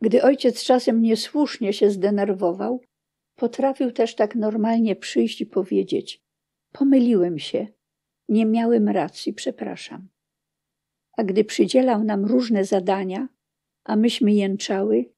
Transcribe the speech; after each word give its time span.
Gdy 0.00 0.22
ojciec 0.22 0.64
czasem 0.64 1.02
niesłusznie 1.02 1.72
się 1.72 1.90
zdenerwował, 1.90 2.80
potrafił 3.36 3.92
też 3.92 4.14
tak 4.14 4.34
normalnie 4.34 4.96
przyjść 4.96 5.40
i 5.40 5.46
powiedzieć: 5.46 6.22
Pomyliłem 6.72 7.38
się, 7.38 7.66
nie 8.28 8.46
miałem 8.46 8.88
racji, 8.88 9.32
przepraszam. 9.32 10.08
A 11.16 11.24
gdy 11.24 11.44
przydzielał 11.44 12.04
nam 12.04 12.24
różne 12.24 12.64
zadania, 12.64 13.28
a 13.84 13.96
myśmy 13.96 14.32
jęczały, 14.32 15.12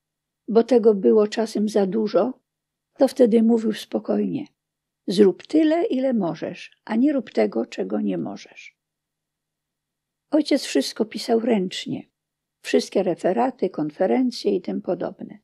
bo 0.49 0.63
tego 0.63 0.95
było 0.95 1.27
czasem 1.27 1.69
za 1.69 1.87
dużo, 1.87 2.41
to 2.99 3.09
wtedy 3.09 3.43
mówił 3.43 3.73
spokojnie: 3.73 4.47
Zrób 5.07 5.47
tyle, 5.47 5.85
ile 5.85 6.13
możesz, 6.13 6.71
a 6.85 6.97
nie 6.97 7.13
rób 7.13 7.31
tego, 7.31 7.67
czego 7.67 8.01
nie 8.01 8.19
możesz. 8.19 8.77
Ojciec 10.31 10.65
wszystko 10.65 11.05
pisał 11.05 11.41
ręcznie, 11.41 12.03
wszystkie 12.63 13.03
referaty, 13.03 13.71
konferencje 13.71 14.57
i 14.57 14.61
tym 14.61 14.83
podobne. 14.83 15.39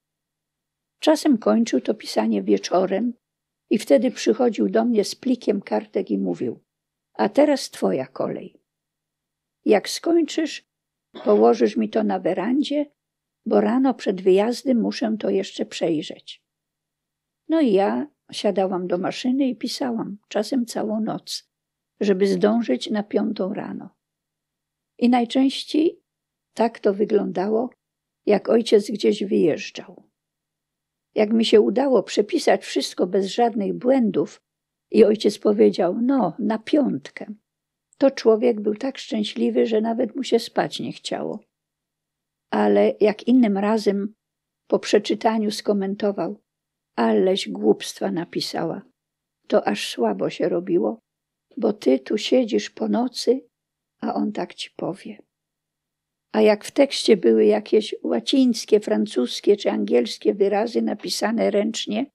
Czasem 0.99 1.39
kończył 1.39 1.81
to 1.81 1.95
pisanie 1.95 2.43
wieczorem 2.43 3.15
i 3.71 3.79
wtedy 3.79 4.11
przychodził 4.11 4.69
do 4.69 4.85
mnie 4.85 5.05
z 5.05 5.15
plikiem 5.15 5.63
kartek 5.63 6.11
i 6.11 6.19
mówił: 6.19 6.65
A 7.15 7.29
teraz 7.29 7.71
twoja 7.71 8.07
kolej. 8.07 8.61
Jak 9.65 9.89
skończysz, 9.89 10.69
położysz 11.25 11.77
mi 11.77 11.91
to 11.91 12.05
na 12.05 12.19
werandzie, 12.19 12.87
bo 13.47 13.61
rano 13.61 13.95
przed 13.95 14.21
wyjazdem 14.21 14.81
muszę 14.81 15.17
to 15.21 15.31
jeszcze 15.31 15.67
przejrzeć. 15.67 16.43
No 17.49 17.61
i 17.61 17.73
ja 17.73 18.07
siadałam 18.33 18.87
do 18.87 18.99
maszyny 18.99 19.49
i 19.49 19.57
pisałam, 19.57 20.19
czasem 20.29 20.67
całą 20.67 21.01
noc, 21.01 21.51
żeby 22.01 22.27
zdążyć 22.27 22.91
na 22.91 23.03
piątą 23.03 23.55
rano. 23.55 23.91
I 24.99 25.09
najczęściej 25.09 26.03
tak 26.59 26.81
to 26.81 26.95
wyglądało, 26.95 27.71
jak 28.27 28.49
ojciec 28.49 28.91
gdzieś 28.91 29.25
wyjeżdżał. 29.25 30.03
Jak 31.15 31.33
mi 31.33 31.45
się 31.45 31.61
udało 31.61 32.03
przepisać 32.03 32.65
wszystko 32.65 33.07
bez 33.07 33.27
żadnych 33.27 33.75
błędów, 33.75 34.41
i 34.91 35.05
ojciec 35.05 35.39
powiedział: 35.39 35.99
No, 36.03 36.37
na 36.39 36.59
piątkę, 36.59 37.27
to 37.99 38.11
człowiek 38.11 38.61
był 38.61 38.75
tak 38.75 38.99
szczęśliwy, 38.99 39.67
że 39.67 39.81
nawet 39.81 40.17
mu 40.17 40.23
się 40.23 40.39
spać 40.39 40.81
nie 40.81 40.93
chciało. 40.93 41.41
Ale 42.51 42.95
jak 43.01 43.29
innym 43.29 43.59
razem 43.59 44.15
po 44.67 44.79
przeczytaniu 44.79 45.51
skomentował: 45.51 46.41
Aleś 46.97 47.49
głupstwa 47.49 48.11
napisała. 48.11 48.83
To 49.47 49.69
aż 49.69 49.89
słabo 49.89 50.31
się 50.31 50.49
robiło, 50.49 50.99
bo 51.57 51.73
ty 51.73 51.99
tu 51.99 52.19
siedzisz 52.19 52.71
po 52.71 52.89
nocy, 52.89 53.41
a 54.01 54.15
on 54.15 54.33
tak 54.33 54.55
ci 54.55 54.71
powie. 54.77 55.28
A 56.33 56.41
jak 56.41 56.65
w 56.65 56.71
tekście 56.71 57.17
były 57.17 57.45
jakieś 57.45 57.95
łacińskie, 58.03 58.81
francuskie 58.81 59.57
czy 59.57 59.71
angielskie 59.71 60.35
wyrazy 60.35 60.83
napisane 60.83 61.51
ręcznie, 61.51 62.07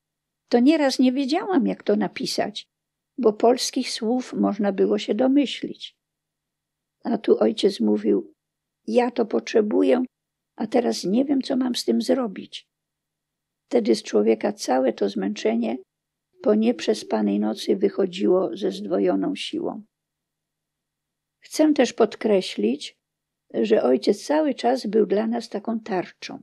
to 0.49 0.59
nieraz 0.59 0.99
nie 0.99 1.11
wiedziałam, 1.11 1.67
jak 1.67 1.83
to 1.83 1.95
napisać, 1.95 2.67
bo 3.17 3.33
polskich 3.33 3.91
słów 3.91 4.33
można 4.33 4.71
było 4.71 4.97
się 4.97 5.15
domyślić. 5.15 5.95
A 7.03 7.17
tu 7.17 7.39
ojciec 7.39 7.79
mówił: 7.79 8.33
Ja 8.87 9.11
to 9.11 9.25
potrzebuję, 9.25 10.03
a 10.55 10.67
teraz 10.67 11.03
nie 11.03 11.25
wiem, 11.25 11.41
co 11.41 11.57
mam 11.57 11.75
z 11.75 11.85
tym 11.85 12.01
zrobić. 12.01 12.67
Wtedy 13.67 13.95
z 13.95 14.03
człowieka 14.03 14.53
całe 14.53 14.93
to 14.93 15.09
zmęczenie 15.09 15.77
po 16.43 16.55
nieprzespanej 16.55 17.39
nocy 17.39 17.75
wychodziło 17.75 18.57
ze 18.57 18.71
zdwojoną 18.71 19.35
siłą. 19.35 19.83
Chcę 21.39 21.73
też 21.73 21.93
podkreślić, 21.93 22.95
że 23.53 23.83
ojciec 23.83 24.25
cały 24.25 24.53
czas 24.53 24.87
był 24.87 25.05
dla 25.05 25.27
nas 25.27 25.49
taką 25.49 25.79
tarczą. 25.79 26.41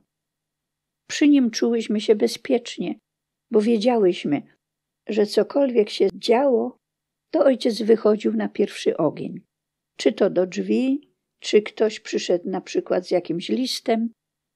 Przy 1.07 1.27
nim 1.27 1.51
czułyśmy 1.51 2.01
się 2.01 2.15
bezpiecznie, 2.15 2.95
bo 3.51 3.61
wiedziałyśmy, 3.61 4.41
że 5.07 5.25
cokolwiek 5.25 5.89
się 5.89 6.07
działo, 6.15 6.77
to 7.31 7.39
ojciec 7.39 7.81
wychodził 7.81 8.33
na 8.33 8.49
pierwszy 8.49 8.97
ogień. 8.97 9.41
Czy 9.97 10.13
to 10.13 10.29
do 10.29 10.45
drzwi, 10.45 11.11
czy 11.39 11.61
ktoś 11.61 11.99
przyszedł 11.99 12.49
na 12.49 12.61
przykład 12.61 13.07
z 13.07 13.11
jakimś 13.11 13.49
listem, 13.49 14.09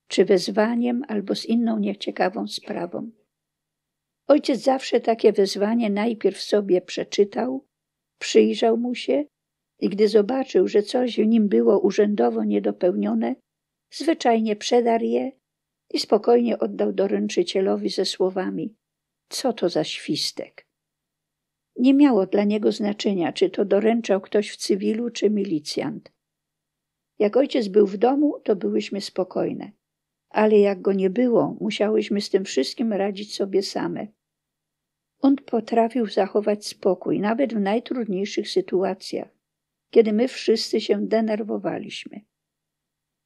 czy 0.07 0.25
wezwaniem, 0.25 1.03
albo 1.07 1.35
z 1.35 1.45
inną 1.45 1.79
nieciekawą 1.79 2.47
sprawą. 2.47 3.11
Ojciec 4.27 4.61
zawsze 4.61 4.99
takie 4.99 5.33
wezwanie 5.33 5.89
najpierw 5.89 6.41
sobie 6.41 6.81
przeczytał, 6.81 7.65
przyjrzał 8.19 8.77
mu 8.77 8.95
się 8.95 9.25
i 9.85 9.89
gdy 9.89 10.07
zobaczył, 10.07 10.67
że 10.67 10.83
coś 10.83 11.17
w 11.17 11.25
nim 11.25 11.47
było 11.47 11.79
urzędowo 11.79 12.43
niedopełnione, 12.43 13.35
zwyczajnie 13.93 14.55
przedarł 14.55 15.03
je 15.03 15.31
i 15.93 15.99
spokojnie 15.99 16.59
oddał 16.59 16.93
doręczycielowi 16.93 17.89
ze 17.89 18.05
słowami: 18.05 18.75
Co 19.29 19.53
to 19.53 19.69
za 19.69 19.83
świstek? 19.83 20.67
Nie 21.75 21.93
miało 21.93 22.25
dla 22.25 22.43
niego 22.43 22.71
znaczenia, 22.71 23.33
czy 23.33 23.49
to 23.49 23.65
doręczał 23.65 24.21
ktoś 24.21 24.51
w 24.51 24.57
cywilu, 24.57 25.09
czy 25.09 25.29
milicjant. 25.29 26.11
Jak 27.19 27.37
ojciec 27.37 27.67
był 27.67 27.87
w 27.87 27.97
domu, 27.97 28.39
to 28.43 28.55
byłyśmy 28.55 29.01
spokojne, 29.01 29.71
ale 30.29 30.59
jak 30.59 30.81
go 30.81 30.93
nie 30.93 31.09
było, 31.09 31.57
musiałyśmy 31.61 32.21
z 32.21 32.29
tym 32.29 32.45
wszystkim 32.45 32.93
radzić 32.93 33.35
sobie 33.35 33.63
same. 33.63 34.07
On 35.19 35.35
potrafił 35.35 36.07
zachować 36.07 36.67
spokój, 36.67 37.19
nawet 37.19 37.53
w 37.53 37.59
najtrudniejszych 37.59 38.49
sytuacjach 38.49 39.34
kiedy 39.95 40.13
my 40.13 40.27
wszyscy 40.27 40.81
się 40.81 41.07
denerwowaliśmy. 41.07 42.21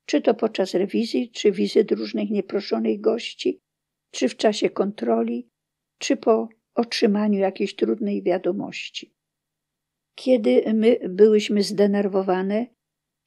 Czy 0.05 0.21
to 0.21 0.33
podczas 0.33 0.73
rewizji, 0.73 1.31
czy 1.31 1.51
wizyt 1.51 1.91
różnych 1.91 2.29
nieproszonych 2.29 3.01
gości, 3.01 3.61
czy 4.11 4.29
w 4.29 4.37
czasie 4.37 4.69
kontroli, 4.69 5.49
czy 5.97 6.17
po 6.17 6.49
otrzymaniu 6.75 7.39
jakiejś 7.39 7.75
trudnej 7.75 8.23
wiadomości. 8.23 9.13
Kiedy 10.15 10.73
my 10.73 10.99
byłyśmy 11.09 11.63
zdenerwowane, 11.63 12.67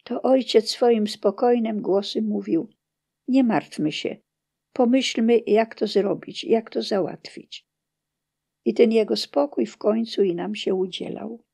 to 0.05 0.23
ojciec 0.23 0.71
swoim 0.71 1.07
spokojnym 1.07 1.81
głosem 1.81 2.25
mówił: 2.25 2.69
Nie 3.29 3.45
martwmy 3.45 3.93
się, 3.93 4.17
pomyślmy, 4.73 5.39
jak 5.47 5.75
to 5.75 5.87
zrobić, 5.87 6.45
jak 6.45 6.71
to 6.71 6.83
załatwić. 6.83 7.67
I 8.65 8.75
ten 8.75 8.93
jego 8.93 9.17
spokój 9.17 9.67
w 9.67 9.77
końcu 9.77 10.23
i 10.23 10.35
nam 10.35 10.55
się 10.55 10.75
udzielał. 10.75 11.45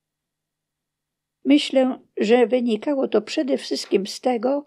Myślę, 1.48 1.98
że 2.16 2.47
wynikało 2.47 3.09
to 3.09 3.22
przede 3.22 3.59
wszystkim 3.59 4.06
z 4.06 4.20
tego, 4.20 4.66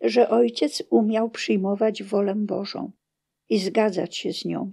że 0.00 0.28
ojciec 0.28 0.82
umiał 0.90 1.30
przyjmować 1.30 2.02
wolę 2.02 2.34
Bożą 2.34 2.92
i 3.48 3.58
zgadzać 3.58 4.16
się 4.16 4.32
z 4.32 4.44
nią. 4.44 4.72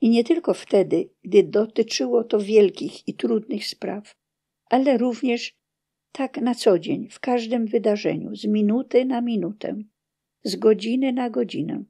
I 0.00 0.10
nie 0.10 0.24
tylko 0.24 0.54
wtedy, 0.54 1.10
gdy 1.22 1.42
dotyczyło 1.42 2.24
to 2.24 2.40
wielkich 2.40 3.08
i 3.08 3.14
trudnych 3.14 3.66
spraw, 3.66 4.16
ale 4.70 4.98
również 4.98 5.58
tak 6.12 6.36
na 6.40 6.54
co 6.54 6.78
dzień, 6.78 7.08
w 7.08 7.20
każdym 7.20 7.66
wydarzeniu, 7.66 8.36
z 8.36 8.44
minuty 8.44 9.04
na 9.04 9.20
minutę, 9.20 9.82
z 10.42 10.56
godziny 10.56 11.12
na 11.12 11.30
godzinę, 11.30 11.84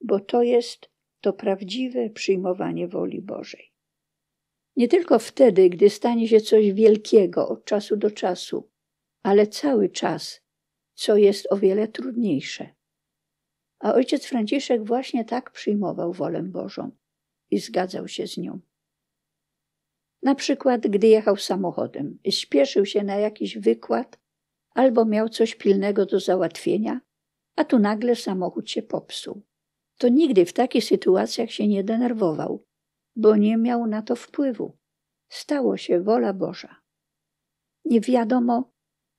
bo 0.00 0.20
to 0.20 0.42
jest 0.42 0.90
to 1.20 1.32
prawdziwe 1.32 2.10
przyjmowanie 2.10 2.88
woli 2.88 3.22
Bożej. 3.22 3.75
Nie 4.76 4.88
tylko 4.88 5.18
wtedy, 5.18 5.70
gdy 5.70 5.90
stanie 5.90 6.28
się 6.28 6.40
coś 6.40 6.72
wielkiego 6.72 7.48
od 7.48 7.64
czasu 7.64 7.96
do 7.96 8.10
czasu, 8.10 8.70
ale 9.22 9.46
cały 9.46 9.88
czas, 9.88 10.40
co 10.94 11.16
jest 11.16 11.46
o 11.50 11.56
wiele 11.56 11.88
trudniejsze. 11.88 12.68
A 13.78 13.94
ojciec 13.94 14.26
Franciszek 14.26 14.84
właśnie 14.84 15.24
tak 15.24 15.50
przyjmował 15.50 16.12
wolę 16.12 16.42
Bożą 16.42 16.90
i 17.50 17.58
zgadzał 17.58 18.08
się 18.08 18.26
z 18.26 18.36
nią. 18.36 18.60
Na 20.22 20.34
przykład, 20.34 20.86
gdy 20.86 21.06
jechał 21.06 21.36
samochodem 21.36 22.18
i 22.24 22.32
śpieszył 22.32 22.86
się 22.86 23.02
na 23.02 23.16
jakiś 23.16 23.58
wykład 23.58 24.18
albo 24.70 25.04
miał 25.04 25.28
coś 25.28 25.54
pilnego 25.54 26.06
do 26.06 26.20
załatwienia, 26.20 27.00
a 27.56 27.64
tu 27.64 27.78
nagle 27.78 28.16
samochód 28.16 28.70
się 28.70 28.82
popsuł. 28.82 29.42
To 29.98 30.08
nigdy 30.08 30.46
w 30.46 30.52
takich 30.52 30.84
sytuacjach 30.84 31.50
się 31.50 31.68
nie 31.68 31.84
denerwował, 31.84 32.65
bo 33.16 33.36
nie 33.36 33.56
miał 33.56 33.86
na 33.86 34.02
to 34.02 34.16
wpływu. 34.16 34.76
Stało 35.28 35.76
się 35.76 36.00
wola 36.00 36.32
Boża. 36.32 36.76
Nie 37.84 38.00
wiadomo, 38.00 38.72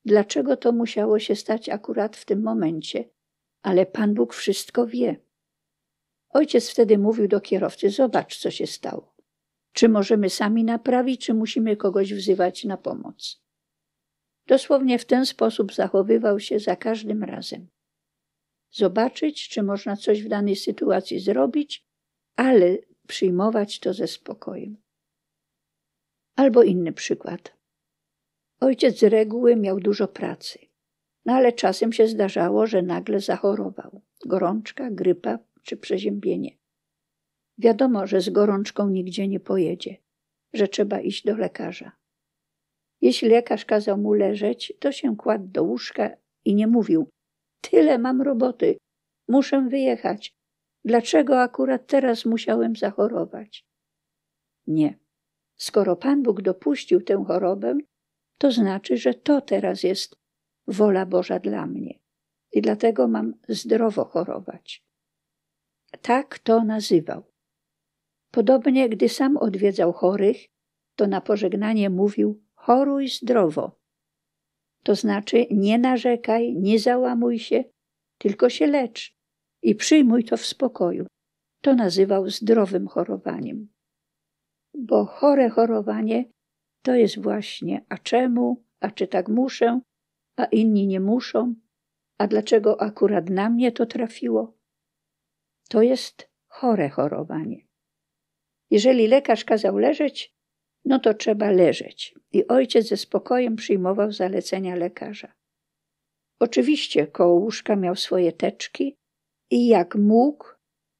dlaczego 0.05 0.57
to 0.57 0.71
musiało 0.71 1.19
się 1.19 1.35
stać 1.35 1.69
akurat 1.69 2.17
w 2.17 2.25
tym 2.25 2.44
momencie, 2.44 3.09
ale 3.61 3.85
Pan 3.85 4.13
Bóg 4.13 4.33
wszystko 4.33 4.88
wie. 4.88 5.21
Ojciec 6.29 6.69
wtedy 6.69 6.97
mówił 6.97 7.27
do 7.27 7.41
kierowcy: 7.41 7.89
Zobacz, 7.89 8.38
co 8.38 8.51
się 8.51 8.67
stało. 8.67 9.15
Czy 9.73 9.89
możemy 9.89 10.29
sami 10.29 10.63
naprawić, 10.63 11.25
czy 11.25 11.33
musimy 11.33 11.77
kogoś 11.77 12.13
wzywać 12.13 12.63
na 12.63 12.77
pomoc? 12.77 13.41
Dosłownie 14.47 14.99
w 14.99 15.05
ten 15.05 15.25
sposób 15.25 15.73
zachowywał 15.73 16.39
się 16.39 16.59
za 16.59 16.75
każdym 16.75 17.23
razem. 17.23 17.67
Zobaczyć, 18.71 19.49
czy 19.49 19.63
można 19.63 19.95
coś 19.95 20.23
w 20.23 20.27
danej 20.27 20.55
sytuacji 20.55 21.19
zrobić, 21.19 21.85
ale 22.35 22.77
przyjmować 23.07 23.80
to 23.80 23.94
ze 23.94 24.07
spokojem. 24.07 24.77
Albo 26.36 26.63
inny 26.63 26.94
przykład. 26.94 27.57
Ojciec 28.59 29.00
z 29.00 29.04
reguły 29.04 29.56
miał 29.56 29.80
dużo 29.80 30.07
pracy, 30.07 30.59
no 31.25 31.33
ale 31.33 31.54
czasem 31.54 31.94
się 31.94 32.07
zdarzało, 32.07 32.68
że 32.68 32.81
nagle 32.81 33.19
zachorował. 33.19 34.01
gorączka, 34.25 34.92
grypa 34.92 35.39
czy 35.63 35.77
przeziębienie. 35.77 36.57
Wiadomo, 37.57 38.07
że 38.07 38.21
z 38.21 38.30
gorączką 38.30 38.89
nigdzie 38.89 39.27
nie 39.27 39.39
pojedzie, 39.39 39.98
że 40.54 40.68
trzeba 40.68 41.00
iść 41.00 41.25
do 41.25 41.38
lekarza. 41.38 41.92
Jeśli 43.01 43.30
lekarz 43.30 43.65
kazał 43.65 43.98
mu 43.98 44.13
leżeć, 44.13 44.74
to 44.80 44.92
się 44.92 45.18
kładł 45.18 45.48
do 45.48 45.63
łóżka 45.63 46.09
i 46.45 46.56
nie 46.56 46.68
mówił: 46.68 47.09
Tyle 47.62 47.98
mam 47.98 48.21
roboty, 48.21 48.77
muszę 49.27 49.62
wyjechać. 49.69 50.36
Dlaczego 50.87 51.41
akurat 51.41 51.87
teraz 51.87 52.25
musiałem 52.25 52.75
zachorować? 52.75 53.67
Nie. 54.67 54.99
Skoro 55.55 55.95
Pan 55.95 56.23
Bóg 56.23 56.41
dopuścił 56.41 57.01
tę 57.01 57.23
chorobę, 57.27 57.77
to 58.37 58.51
znaczy, 58.51 58.97
że 58.97 59.13
to 59.13 59.41
teraz 59.41 59.83
jest 59.83 60.15
wola 60.67 61.05
Boża 61.05 61.39
dla 61.39 61.65
mnie. 61.65 61.99
I 62.51 62.61
dlatego 62.61 63.07
mam 63.07 63.33
zdrowo 63.49 64.05
chorować. 64.05 64.85
Tak 66.01 66.39
to 66.39 66.63
nazywał. 66.63 67.23
Podobnie, 68.31 68.89
gdy 68.89 69.09
sam 69.09 69.37
odwiedzał 69.37 69.93
chorych, 69.93 70.37
to 70.95 71.07
na 71.07 71.21
pożegnanie 71.21 71.89
mówił: 71.89 72.43
choruj 72.53 73.07
zdrowo. 73.09 73.79
To 74.83 74.95
znaczy, 74.95 75.45
nie 75.51 75.77
narzekaj, 75.77 76.55
nie 76.55 76.79
załamuj 76.79 77.39
się, 77.39 77.63
tylko 78.17 78.49
się 78.49 78.67
lecz 78.67 79.16
i 79.62 79.75
przyjmuj 79.75 80.24
to 80.24 80.38
w 80.38 80.45
spokoju. 80.45 81.07
To 81.62 81.75
nazywał 81.75 82.30
zdrowym 82.30 82.88
chorowaniem. 82.88 83.68
Bo 84.77 85.06
chore 85.06 85.50
chorowanie 85.50 86.25
to 86.81 86.95
jest 86.95 87.21
właśnie, 87.21 87.86
a 87.89 87.98
czemu, 87.98 88.63
a 88.80 88.92
czy 88.92 89.07
tak 89.07 89.30
muszę, 89.30 89.80
a 90.36 90.45
inni 90.45 90.88
nie 90.88 91.00
muszą, 91.00 91.56
a 92.18 92.27
dlaczego 92.27 92.81
akurat 92.81 93.30
na 93.30 93.50
mnie 93.50 93.71
to 93.71 93.86
trafiło? 93.86 94.57
To 95.69 95.81
jest 95.81 96.30
chore 96.48 96.89
chorowanie. 96.89 97.68
Jeżeli 98.71 99.07
lekarz 99.07 99.45
kazał 99.45 99.77
leżeć, 99.77 100.33
no 100.86 101.00
to 101.00 101.13
trzeba 101.13 101.51
leżeć. 101.51 102.15
I 102.31 102.48
ojciec 102.48 102.88
ze 102.88 102.98
spokojem 102.98 103.56
przyjmował 103.56 104.12
zalecenia 104.12 104.75
lekarza. 104.75 105.33
Oczywiście 106.39 107.07
koło 107.07 107.39
łóżka 107.39 107.75
miał 107.75 107.95
swoje 107.95 108.31
teczki 108.31 108.95
i 109.51 109.67
jak 109.67 109.95
mógł, 109.95 110.45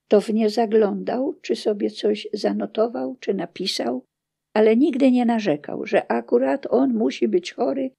to 0.08 0.22
w 0.22 0.30
nie 0.30 0.50
zaglądał, 0.50 1.40
czy 1.42 1.56
sobie 1.56 1.90
coś 1.90 2.28
zanotował, 2.34 3.16
czy 3.20 3.34
napisał, 3.34 4.06
ale 4.54 4.78
nigdy 4.78 5.12
nie 5.12 5.26
narzekał, 5.26 5.86
że 5.86 6.12
akurat 6.12 6.68
on 6.70 6.94
musi 6.94 7.28
być 7.28 7.54
chory, 7.54 7.92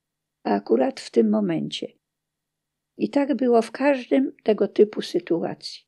a 0.45 0.51
akurat 0.55 1.01
w 1.01 1.11
tym 1.11 1.31
momencie. 1.31 1.93
I 2.99 3.11
tak 3.11 3.35
było 3.35 3.63
w 3.63 3.71
każdym 3.71 4.33
tego 4.43 4.69
typu 4.69 5.03
sytuacji. 5.03 5.83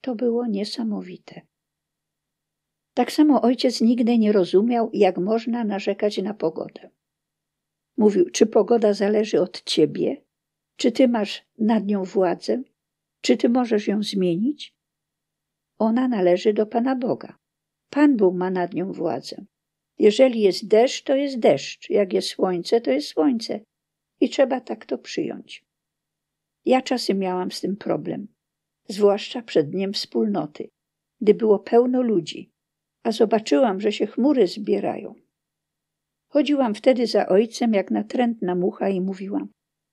To 0.00 0.14
było 0.14 0.46
niesamowite. 0.46 1.40
Tak 2.94 3.12
samo 3.12 3.42
ojciec 3.42 3.80
nigdy 3.80 4.18
nie 4.18 4.32
rozumiał, 4.32 4.90
jak 4.92 5.18
można 5.18 5.64
narzekać 5.64 6.18
na 6.18 6.34
pogodę. 6.34 6.90
Mówił, 7.96 8.30
czy 8.30 8.46
pogoda 8.46 8.92
zależy 8.92 9.40
od 9.40 9.62
ciebie, 9.62 10.22
czy 10.76 10.92
ty 10.92 11.08
masz 11.08 11.44
nad 11.58 11.86
nią 11.86 12.04
władzę, 12.04 12.62
czy 13.22 13.36
ty 13.36 13.48
możesz 13.48 13.88
ją 13.88 14.02
zmienić? 14.02 14.74
Ona 15.78 16.08
należy 16.08 16.52
do 16.52 16.66
Pana 16.66 16.96
Boga. 16.96 17.36
Pan 17.90 18.16
Bóg 18.16 18.34
ma 18.34 18.50
nad 18.50 18.74
nią 18.74 18.92
władzę. 18.92 19.44
Jeżeli 19.98 20.40
jest 20.40 20.68
deszcz, 20.68 21.02
to 21.02 21.16
jest 21.16 21.38
deszcz. 21.38 21.90
Jak 21.90 22.12
jest 22.12 22.28
słońce, 22.28 22.80
to 22.80 22.90
jest 22.90 23.08
słońce. 23.08 23.60
I 24.20 24.28
trzeba 24.28 24.60
tak 24.60 24.86
to 24.86 24.98
przyjąć. 24.98 25.64
Ja 26.64 26.82
czasem 26.82 27.18
miałam 27.18 27.50
z 27.50 27.60
tym 27.60 27.76
problem, 27.76 28.28
zwłaszcza 28.88 29.42
przed 29.42 29.70
dniem 29.70 29.92
wspólnoty, 29.92 30.68
gdy 31.20 31.34
było 31.34 31.58
pełno 31.58 32.02
ludzi 32.02 32.52
a 33.02 33.12
zobaczyłam, 33.12 33.80
że 33.80 33.92
się 33.92 34.06
chmury 34.06 34.46
zbierają. 34.46 35.14
Chodziłam 36.28 36.74
wtedy 36.74 37.06
za 37.06 37.28
ojcem 37.28 37.74
jak 37.74 37.90
natrętna 37.90 38.54
mucha 38.54 38.88
i 38.88 39.00
mówiłam: 39.00 39.48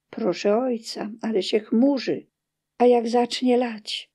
Proszę 0.10 0.58
ojca, 0.58 1.12
ale 1.22 1.44
się 1.44 1.60
chmurzy, 1.60 2.26
a 2.80 2.86
jak 2.86 3.10
zacznie 3.10 3.58
lać? 3.58 4.10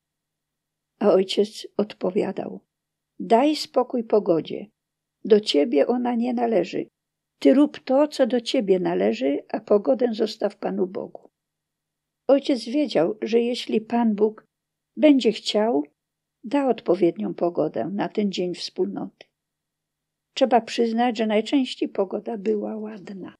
A 0.99 1.09
ojciec 1.09 1.67
odpowiadał: 1.77 2.61
Daj 3.19 3.57
spokój 3.57 4.05
pogodzie. 4.05 4.67
Do 5.25 5.41
ciebie 5.41 5.87
ona 5.87 6.15
nie 6.15 6.35
należy. 6.35 6.87
Ty 7.39 7.55
rób 7.55 7.79
to, 7.79 8.09
co 8.09 8.27
do 8.27 8.41
ciebie 8.41 8.79
należy, 8.81 9.39
a 9.49 9.61
pogodę 9.61 10.15
zostaw 10.15 10.57
Panu 10.57 10.87
Bogu. 10.87 11.31
Ojciec 12.29 12.65
wiedział, 12.65 13.19
że 13.23 13.41
jeśli 13.41 13.81
Pan 13.81 14.15
Bóg 14.15 14.47
będzie 14.97 15.33
chciał, 15.33 15.83
da 16.45 16.69
odpowiednią 16.69 17.35
pogodę 17.35 17.91
na 17.93 18.09
ten 18.09 18.33
dzień 18.33 18.55
wspólnoty. 18.55 19.27
Trzeba 20.35 20.61
przyznać, 20.61 21.19
że 21.19 21.27
najczęściej 21.27 21.89
pogoda 21.89 22.39
była 22.39 22.77
ładna. 22.77 23.35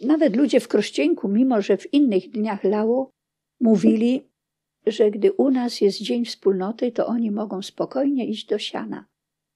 Nawet 0.00 0.36
ludzie 0.36 0.60
w 0.60 0.68
Krościenku, 0.68 1.28
mimo 1.28 1.62
że 1.62 1.76
w 1.76 1.94
innych 1.94 2.30
dniach 2.30 2.64
lało, 2.64 3.10
mówili, 3.60 4.28
że 4.86 5.10
gdy 5.10 5.32
u 5.32 5.50
nas 5.50 5.80
jest 5.80 5.98
dzień 5.98 6.24
wspólnoty, 6.24 6.92
to 6.92 7.06
oni 7.06 7.30
mogą 7.30 7.62
spokojnie 7.62 8.26
iść 8.26 8.46
do 8.46 8.58
siana, 8.58 9.06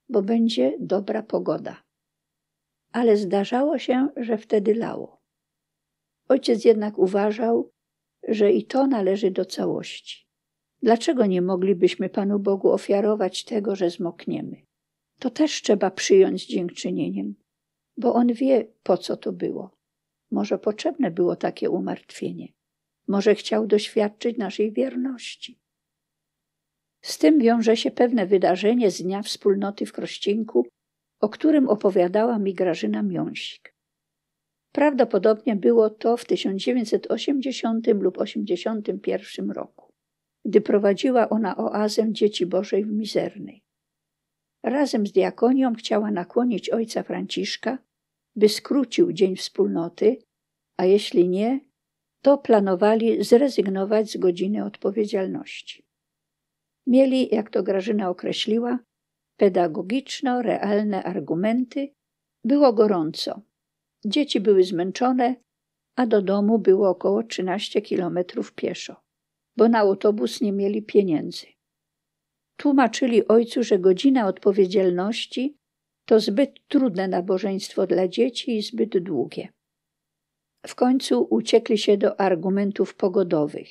bo 0.08 0.22
będzie 0.22 0.76
dobra 0.80 1.22
pogoda. 1.22 1.82
Ale 2.92 3.16
zdarzało 3.16 3.78
się, 3.78 4.08
że 4.16 4.38
wtedy 4.38 4.74
lało. 4.74 5.20
Ojciec 6.28 6.64
jednak 6.64 6.98
uważał, 6.98 7.70
że 8.28 8.52
i 8.52 8.64
to 8.64 8.86
należy 8.86 9.30
do 9.30 9.44
całości. 9.44 10.26
Dlaczego 10.82 11.26
nie 11.26 11.42
moglibyśmy 11.42 12.08
Panu 12.08 12.38
Bogu 12.38 12.70
ofiarować 12.70 13.44
tego, 13.44 13.76
że 13.76 13.90
zmokniemy? 13.90 14.56
To 15.18 15.30
też 15.30 15.62
trzeba 15.62 15.90
przyjąć 15.90 16.42
z 16.42 16.48
dziękczynieniem, 16.48 17.34
bo 17.96 18.14
On 18.14 18.26
wie, 18.32 18.66
po 18.82 18.96
co 18.96 19.16
to 19.16 19.32
było. 19.32 19.76
Może 20.30 20.58
potrzebne 20.58 21.10
było 21.10 21.36
takie 21.36 21.70
umartwienie. 21.70 22.48
Może 23.10 23.34
chciał 23.34 23.66
doświadczyć 23.66 24.38
naszej 24.38 24.72
wierności. 24.72 25.58
Z 27.02 27.18
tym 27.18 27.38
wiąże 27.38 27.76
się 27.76 27.90
pewne 27.90 28.26
wydarzenie 28.26 28.90
z 28.90 29.02
Dnia 29.02 29.22
Wspólnoty 29.22 29.86
w 29.86 29.92
Krościenku, 29.92 30.66
o 31.20 31.28
którym 31.28 31.68
opowiadała 31.68 32.38
mi 32.38 32.54
Grażyna 32.54 33.02
Miąsik. 33.02 33.74
Prawdopodobnie 34.72 35.56
było 35.56 35.90
to 35.90 36.16
w 36.16 36.24
1980 36.24 37.86
lub 37.86 38.18
1981 38.18 39.50
roku 39.50 39.90
gdy 40.44 40.60
prowadziła 40.60 41.28
ona 41.28 41.56
oazę 41.56 42.12
Dzieci 42.12 42.46
Bożej 42.46 42.84
w 42.84 42.92
Mizernej. 42.92 43.62
Razem 44.62 45.06
z 45.06 45.12
diakonią 45.12 45.74
chciała 45.74 46.10
nakłonić 46.10 46.70
ojca 46.70 47.02
Franciszka, 47.02 47.78
by 48.36 48.48
skrócił 48.48 49.12
dzień 49.12 49.36
wspólnoty, 49.36 50.16
a 50.76 50.84
jeśli 50.84 51.28
nie, 51.28 51.60
to 52.22 52.38
planowali 52.38 53.24
zrezygnować 53.24 54.10
z 54.10 54.16
godziny 54.16 54.64
odpowiedzialności. 54.64 55.84
Mieli, 56.86 57.34
jak 57.34 57.50
to 57.50 57.62
Grażyna 57.62 58.10
określiła, 58.10 58.78
pedagogiczno-realne 59.36 61.02
argumenty. 61.02 61.94
Było 62.44 62.72
gorąco. 62.72 63.42
Dzieci 64.04 64.40
były 64.40 64.64
zmęczone, 64.64 65.34
a 65.96 66.06
do 66.06 66.22
domu 66.22 66.58
było 66.58 66.90
około 66.90 67.22
13 67.22 67.82
kilometrów 67.82 68.52
pieszo 68.52 69.10
bo 69.60 69.68
na 69.68 69.78
autobus 69.78 70.40
nie 70.40 70.52
mieli 70.52 70.82
pieniędzy. 70.82 71.46
Tłumaczyli 72.56 73.28
ojcu, 73.28 73.62
że 73.62 73.78
godzina 73.78 74.26
odpowiedzialności 74.26 75.56
to 76.04 76.20
zbyt 76.20 76.50
trudne 76.68 77.08
nabożeństwo 77.08 77.86
dla 77.86 78.08
dzieci 78.08 78.56
i 78.56 78.62
zbyt 78.62 78.98
długie. 78.98 79.48
W 80.66 80.74
końcu 80.74 81.26
uciekli 81.30 81.78
się 81.78 81.96
do 81.96 82.20
argumentów 82.20 82.94
pogodowych, 82.94 83.68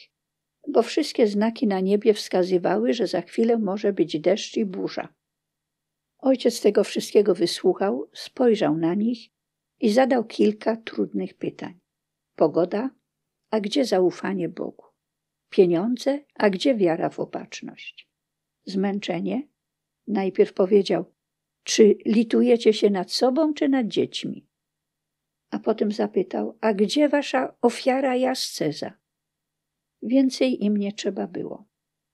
bo 0.67 0.81
wszystkie 0.81 1.27
znaki 1.27 1.67
na 1.67 1.79
niebie 1.79 2.13
wskazywały, 2.13 2.93
że 2.93 3.07
za 3.07 3.21
chwilę 3.21 3.57
może 3.57 3.93
być 3.93 4.19
deszcz 4.19 4.57
i 4.57 4.65
burza. 4.65 5.13
Ojciec 6.19 6.61
tego 6.61 6.83
wszystkiego 6.83 7.35
wysłuchał, 7.35 8.09
spojrzał 8.13 8.77
na 8.77 8.93
nich 8.93 9.29
i 9.79 9.89
zadał 9.89 10.23
kilka 10.23 10.75
trudnych 10.77 11.33
pytań. 11.33 11.79
Pogoda, 12.35 12.89
a 13.51 13.59
gdzie 13.59 13.85
zaufanie 13.85 14.49
Bogu? 14.49 14.85
Pieniądze, 15.49 16.19
a 16.35 16.49
gdzie 16.49 16.75
wiara 16.75 17.09
w 17.09 17.19
opatrzność? 17.19 18.09
Zmęczenie? 18.65 19.47
Najpierw 20.07 20.53
powiedział, 20.53 21.05
czy 21.63 21.97
litujecie 22.05 22.73
się 22.73 22.89
nad 22.89 23.11
sobą, 23.11 23.53
czy 23.53 23.69
nad 23.69 23.87
dziećmi? 23.87 24.48
A 25.51 25.59
potem 25.59 25.91
zapytał, 25.91 26.57
a 26.61 26.73
gdzie 26.73 27.09
wasza 27.09 27.55
ofiara 27.61 28.15
jasceza? 28.15 28.93
Więcej 30.01 30.63
im 30.65 30.77
nie 30.77 30.93
trzeba 30.93 31.27
było. 31.27 31.65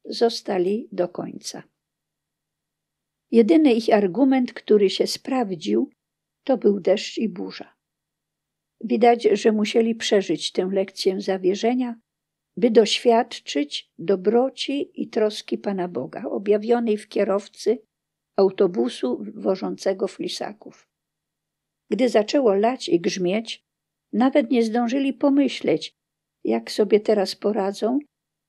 Zostali 0.05 0.89
do 0.91 1.09
końca. 1.09 1.63
Jedyny 3.31 3.73
ich 3.73 3.93
argument, 3.93 4.53
który 4.53 4.89
się 4.89 5.07
sprawdził, 5.07 5.89
to 6.43 6.57
był 6.57 6.79
deszcz 6.79 7.17
i 7.17 7.29
burza. 7.29 7.75
Widać, 8.81 9.27
że 9.31 9.51
musieli 9.51 9.95
przeżyć 9.95 10.51
tę 10.51 10.69
lekcję 10.71 11.21
zawierzenia 11.21 11.95
by 12.57 12.71
doświadczyć 12.71 13.91
dobroci 13.97 15.01
i 15.01 15.09
troski 15.09 15.57
Pana 15.57 15.87
Boga, 15.87 16.23
objawionej 16.23 16.97
w 16.97 17.07
kierowcy 17.07 17.81
autobusu 18.35 19.25
wożącego 19.33 20.07
flisaków. 20.07 20.89
Gdy 21.89 22.09
zaczęło 22.09 22.55
lać 22.55 22.89
i 22.89 22.99
grzmieć, 22.99 23.63
nawet 24.13 24.51
nie 24.51 24.63
zdążyli 24.63 25.13
pomyśleć, 25.13 25.93
jak 26.43 26.71
sobie 26.71 26.99
teraz 26.99 27.35
poradzą, 27.35 27.99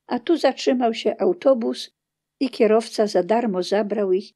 a 0.06 0.18
tu 0.18 0.36
zatrzymał 0.36 0.94
się 0.94 1.16
autobus 1.18 1.90
i 2.40 2.50
kierowca 2.50 3.06
za 3.06 3.22
darmo 3.22 3.62
zabrał 3.62 4.12
ich, 4.12 4.32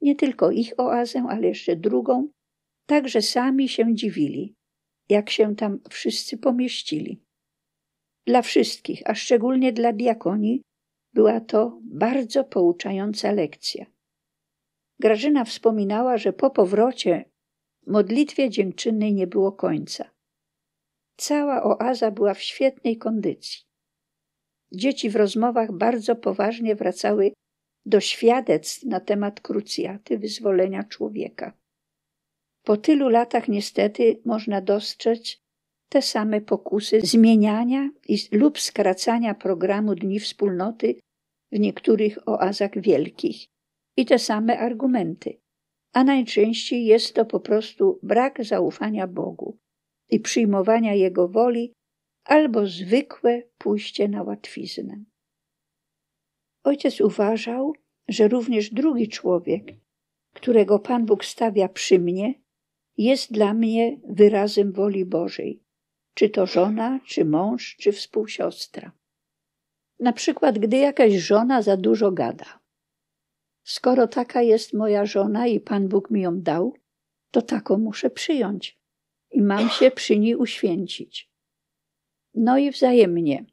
nie 0.00 0.16
tylko 0.16 0.50
ich 0.50 0.72
oazę, 0.76 1.26
ale 1.28 1.48
jeszcze 1.48 1.76
drugą, 1.76 2.28
tak 2.86 3.08
że 3.08 3.22
sami 3.22 3.68
się 3.68 3.94
dziwili, 3.94 4.54
jak 5.08 5.30
się 5.30 5.56
tam 5.56 5.80
wszyscy 5.90 6.38
pomieścili. 6.38 7.22
Dla 8.26 8.42
wszystkich, 8.42 9.02
a 9.04 9.14
szczególnie 9.14 9.72
dla 9.72 9.92
diakonii, 9.92 10.62
była 11.12 11.40
to 11.40 11.78
bardzo 11.82 12.44
pouczająca 12.44 13.32
lekcja. 13.32 13.86
Grażyna 15.00 15.44
wspominała, 15.44 16.18
że 16.18 16.32
po 16.32 16.50
powrocie 16.50 17.24
modlitwie 17.86 18.50
dziękczynnej 18.50 19.14
nie 19.14 19.26
było 19.26 19.52
końca. 19.52 20.10
Cała 21.16 21.62
oaza 21.62 22.10
była 22.10 22.34
w 22.34 22.42
świetnej 22.42 22.98
kondycji. 22.98 23.64
Dzieci 24.72 25.10
w 25.10 25.16
rozmowach 25.16 25.72
bardzo 25.72 26.16
poważnie 26.16 26.74
wracały 26.74 27.32
do 27.86 28.00
świadectw 28.00 28.82
na 28.82 29.00
temat 29.00 29.40
krucjaty 29.40 30.18
wyzwolenia 30.18 30.84
człowieka. 30.84 31.52
Po 32.62 32.76
tylu 32.76 33.08
latach 33.08 33.48
niestety 33.48 34.20
można 34.24 34.60
dostrzec 34.60 35.36
te 35.88 36.02
same 36.02 36.40
pokusy 36.40 37.00
zmieniania 37.00 37.90
i, 38.08 38.18
lub 38.32 38.60
skracania 38.60 39.34
programu 39.34 39.94
Dni 39.94 40.20
Wspólnoty 40.20 41.00
w 41.52 41.58
niektórych 41.58 42.28
oazach 42.28 42.80
wielkich 42.80 43.46
i 43.96 44.06
te 44.06 44.18
same 44.18 44.58
argumenty. 44.58 45.43
A 45.94 46.04
najczęściej 46.04 46.84
jest 46.84 47.14
to 47.14 47.24
po 47.24 47.40
prostu 47.40 47.98
brak 48.02 48.44
zaufania 48.44 49.06
Bogu 49.06 49.58
i 50.10 50.20
przyjmowania 50.20 50.94
Jego 50.94 51.28
woli 51.28 51.72
albo 52.24 52.66
zwykłe 52.66 53.42
pójście 53.58 54.08
na 54.08 54.22
łatwiznę. 54.22 55.04
Ojciec 56.64 57.00
uważał, 57.00 57.72
że 58.08 58.28
również 58.28 58.70
drugi 58.70 59.08
człowiek, 59.08 59.64
którego 60.34 60.78
Pan 60.78 61.06
Bóg 61.06 61.24
stawia 61.24 61.68
przy 61.68 61.98
mnie, 61.98 62.34
jest 62.96 63.32
dla 63.32 63.54
mnie 63.54 64.00
wyrazem 64.08 64.72
woli 64.72 65.04
Bożej, 65.04 65.62
czy 66.14 66.30
to 66.30 66.46
żona, 66.46 67.00
czy 67.06 67.24
mąż, 67.24 67.76
czy 67.76 67.92
współsiostra. 67.92 68.92
Na 70.00 70.12
przykład, 70.12 70.58
gdy 70.58 70.76
jakaś 70.76 71.12
żona 71.12 71.62
za 71.62 71.76
dużo 71.76 72.12
gada. 72.12 72.63
Skoro 73.64 74.08
taka 74.08 74.42
jest 74.42 74.72
moja 74.72 75.06
żona 75.06 75.46
i 75.46 75.60
Pan 75.60 75.88
Bóg 75.88 76.10
mi 76.10 76.20
ją 76.20 76.40
dał, 76.40 76.74
to 77.30 77.42
taką 77.42 77.78
muszę 77.78 78.10
przyjąć 78.10 78.78
i 79.30 79.42
mam 79.42 79.68
się 79.68 79.90
przy 79.90 80.18
niej 80.18 80.36
uświęcić. 80.36 81.30
No 82.34 82.58
i 82.58 82.70
wzajemnie. 82.70 83.44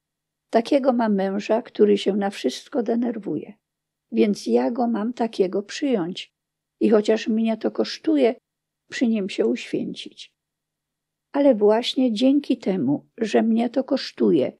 Takiego 0.49 0.93
mam 0.93 1.15
męża, 1.15 1.61
który 1.61 1.97
się 1.97 2.15
na 2.15 2.29
wszystko 2.29 2.83
denerwuje, 2.83 3.53
więc 4.11 4.47
ja 4.47 4.71
go 4.71 4.87
mam 4.87 5.13
takiego 5.13 5.63
przyjąć 5.63 6.33
i 6.79 6.89
chociaż 6.89 7.27
mnie 7.27 7.57
to 7.57 7.71
kosztuje, 7.71 8.35
przy 8.89 9.07
nim 9.07 9.29
się 9.29 9.45
uświęcić. 9.45 10.35
Ale 11.31 11.55
właśnie 11.55 12.13
dzięki 12.13 12.57
temu, 12.57 13.09
że 13.17 13.43
mnie 13.43 13.69
to 13.69 13.83
kosztuje, 13.83 14.57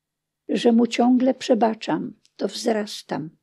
że 0.49 0.71
mu 0.71 0.87
ciągle 0.87 1.33
przebaczam, 1.33 2.13
to 2.35 2.47
wzrastam. 2.47 3.40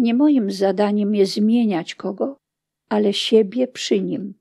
Nie 0.00 0.14
moim 0.14 0.50
zadaniem 0.50 1.14
jest 1.14 1.32
zmieniać 1.32 1.94
kogo, 1.94 2.36
ale 2.88 3.12
siebie 3.12 3.68
przy 3.68 4.00
nim. 4.00 4.34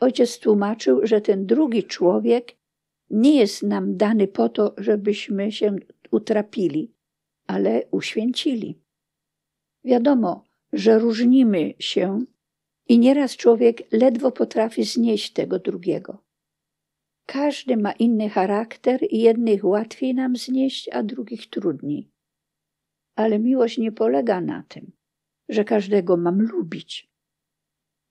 Ojciec 0.00 0.38
tłumaczył, 0.38 1.06
że 1.06 1.20
ten 1.20 1.46
drugi 1.46 1.84
człowiek 1.84 2.56
nie 3.10 3.34
jest 3.34 3.62
nam 3.62 3.96
dany 3.96 4.28
po 4.28 4.48
to, 4.48 4.74
żebyśmy 4.78 5.52
się 5.52 5.76
utrapili, 6.10 6.92
ale 7.46 7.86
uświęcili. 7.90 8.78
Wiadomo, 9.84 10.44
że 10.72 10.98
różnimy 10.98 11.74
się 11.78 12.24
i 12.88 12.98
nieraz 12.98 13.36
człowiek 13.36 13.82
ledwo 13.92 14.32
potrafi 14.32 14.84
znieść 14.84 15.32
tego 15.32 15.58
drugiego. 15.58 16.18
Każdy 17.26 17.76
ma 17.76 17.92
inny 17.92 18.28
charakter 18.28 19.00
i 19.10 19.18
jednych 19.18 19.64
łatwiej 19.64 20.14
nam 20.14 20.36
znieść, 20.36 20.88
a 20.88 21.02
drugich 21.02 21.50
trudniej. 21.50 22.15
Ale 23.16 23.38
miłość 23.38 23.78
nie 23.78 23.92
polega 23.92 24.40
na 24.40 24.62
tym, 24.68 24.92
że 25.48 25.64
każdego 25.64 26.16
mam 26.16 26.42
lubić. 26.42 27.10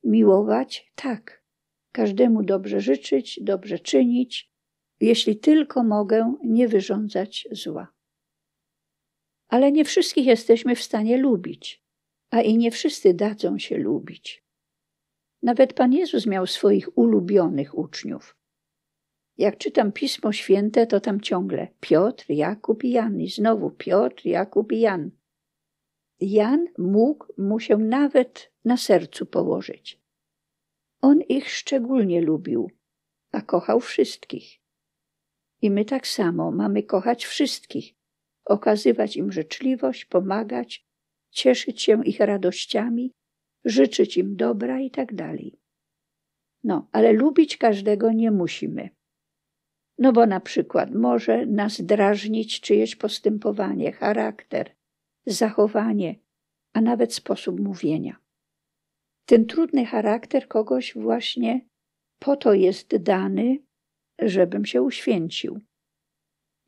Miłować 0.03 0.91
tak, 0.95 1.43
każdemu 1.91 2.43
dobrze 2.43 2.81
życzyć, 2.81 3.39
dobrze 3.43 3.79
czynić, 3.79 4.51
jeśli 4.99 5.39
tylko 5.39 5.83
mogę 5.83 6.35
nie 6.43 6.67
wyrządzać 6.67 7.47
zła. 7.51 7.93
Ale 9.47 9.71
nie 9.71 9.85
wszystkich 9.85 10.25
jesteśmy 10.25 10.75
w 10.75 10.81
stanie 10.81 11.17
lubić, 11.17 11.83
a 12.29 12.41
i 12.41 12.57
nie 12.57 12.71
wszyscy 12.71 13.13
dadzą 13.13 13.59
się 13.59 13.77
lubić. 13.77 14.45
Nawet 15.43 15.73
Pan 15.73 15.93
Jezus 15.93 16.25
miał 16.25 16.47
swoich 16.47 16.97
ulubionych 16.97 17.77
uczniów. 17.77 18.37
Jak 19.37 19.57
czytam 19.57 19.91
Pismo 19.91 20.31
Święte, 20.31 20.87
to 20.87 20.99
tam 20.99 21.21
ciągle 21.21 21.67
Piotr, 21.79 22.25
Jakub 22.29 22.83
i 22.83 22.89
Jan. 22.89 23.21
I 23.21 23.29
znowu 23.29 23.71
Piotr, 23.71 24.25
Jakub 24.25 24.71
i 24.71 24.79
Jan. 24.79 25.11
Jan 26.19 26.65
mógł 26.77 27.25
mu 27.37 27.59
się 27.59 27.77
nawet 27.77 28.51
na 28.65 28.77
sercu 28.77 29.25
położyć. 29.25 29.99
On 31.01 31.21
ich 31.21 31.49
szczególnie 31.49 32.21
lubił, 32.21 32.71
a 33.31 33.41
kochał 33.41 33.79
wszystkich. 33.79 34.59
I 35.61 35.71
my 35.71 35.85
tak 35.85 36.07
samo 36.07 36.51
mamy 36.51 36.83
kochać 36.83 37.25
wszystkich, 37.25 37.93
okazywać 38.45 39.17
im 39.17 39.31
życzliwość, 39.31 40.05
pomagać, 40.05 40.85
cieszyć 41.31 41.81
się 41.81 42.05
ich 42.05 42.19
radościami, 42.19 43.11
życzyć 43.65 44.17
im 44.17 44.35
dobra 44.35 44.79
i 44.79 44.91
tak 44.91 45.15
dalej. 45.15 45.59
No, 46.63 46.87
ale 46.91 47.13
lubić 47.13 47.57
każdego 47.57 48.11
nie 48.11 48.31
musimy. 48.31 48.89
No 49.97 50.13
bo 50.13 50.25
na 50.25 50.39
przykład 50.39 50.95
może 50.95 51.45
nas 51.45 51.81
drażnić 51.81 52.61
czyjeś 52.61 52.95
postępowanie, 52.95 53.91
charakter, 53.91 54.75
zachowanie, 55.25 56.15
a 56.73 56.81
nawet 56.81 57.13
sposób 57.13 57.59
mówienia. 57.59 58.19
Ten 59.25 59.45
trudny 59.45 59.85
charakter 59.85 60.47
kogoś 60.47 60.93
właśnie 60.93 61.61
po 62.19 62.35
to 62.35 62.53
jest 62.53 62.95
dany, 62.95 63.59
żebym 64.19 64.65
się 64.65 64.81
uświęcił. 64.81 65.59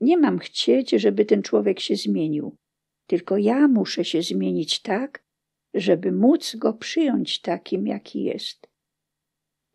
Nie 0.02 0.18
mam 0.18 0.40
chcieć, 0.40 0.90
żeby 0.92 1.26
ten 1.26 1.44
człowiek 1.44 1.80
się 1.80 1.96
zmienił, 1.96 2.56
tylko 3.08 3.38
ja 3.38 3.68
muszę 3.68 4.06
się 4.06 4.22
zmienić 4.22 4.82
tak, 4.82 5.24
żeby 5.74 6.12
móc 6.12 6.56
go 6.56 6.74
przyjąć 6.74 7.42
takim, 7.42 7.88
jaki 7.88 8.24
jest. 8.24 8.68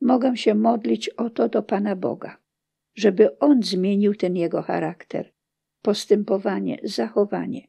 Mogę 0.01 0.37
się 0.37 0.55
modlić 0.55 1.09
o 1.09 1.31
to 1.31 1.49
do 1.49 1.63
Pana 1.63 1.97
Boga, 1.97 2.42
żeby 2.97 3.39
On 3.39 3.63
zmienił 3.63 4.15
ten 4.15 4.37
jego 4.37 4.63
charakter, 4.63 5.33
postępowanie, 5.83 6.79
zachowanie. 6.85 7.69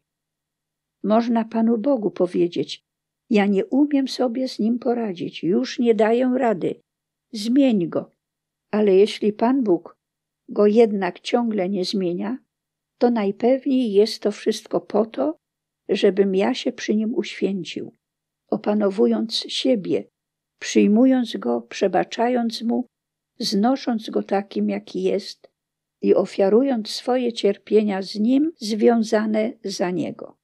Można 1.04 1.46
Panu 1.46 1.78
Bogu 1.78 2.12
powiedzieć: 2.12 2.84
Ja 3.30 3.46
nie 3.46 3.66
umiem 3.66 4.08
sobie 4.08 4.48
z 4.48 4.60
nim 4.60 4.80
poradzić, 4.80 5.44
już 5.44 5.80
nie 5.80 5.96
daję 5.96 6.34
rady, 6.38 6.82
zmień 7.32 7.90
go. 7.90 8.12
Ale 8.72 8.96
jeśli 8.96 9.34
Pan 9.34 9.64
Bóg 9.64 9.98
go 10.50 10.66
jednak 10.66 11.20
ciągle 11.20 11.70
nie 11.70 11.86
zmienia, 11.86 12.38
to 12.98 13.12
najpewniej 13.12 13.94
jest 13.94 14.22
to 14.22 14.32
wszystko 14.32 14.82
po 14.82 15.06
to, 15.06 15.38
żebym 15.90 16.36
ja 16.36 16.54
się 16.54 16.72
przy 16.72 16.96
nim 16.96 17.16
uświęcił, 17.16 17.92
opanowując 18.50 19.34
siebie, 19.34 20.08
przyjmując 20.60 21.38
go, 21.38 21.62
przebaczając 21.62 22.62
mu, 22.62 22.88
znosząc 23.40 24.10
go 24.10 24.24
takim, 24.24 24.70
jaki 24.70 25.04
jest 25.04 25.54
i 26.02 26.16
ofiarując 26.16 26.90
swoje 26.90 27.34
cierpienia 27.34 28.02
z 28.02 28.16
nim 28.16 28.52
związane 28.58 29.54
za 29.64 29.92
niego. 29.92 30.38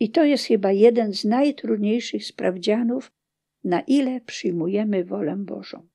I 0.00 0.10
to 0.10 0.24
jest 0.24 0.44
chyba 0.44 0.72
jeden 0.72 1.14
z 1.14 1.24
najtrudniejszych 1.24 2.26
sprawdzianów, 2.26 3.12
na 3.64 3.80
ile 3.80 4.20
przyjmujemy 4.20 5.04
wolę 5.04 5.36
Bożą. 5.36 5.88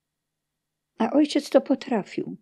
A 0.98 1.12
ojciec 1.12 1.50
to 1.50 1.62
potrafił. 1.62 2.38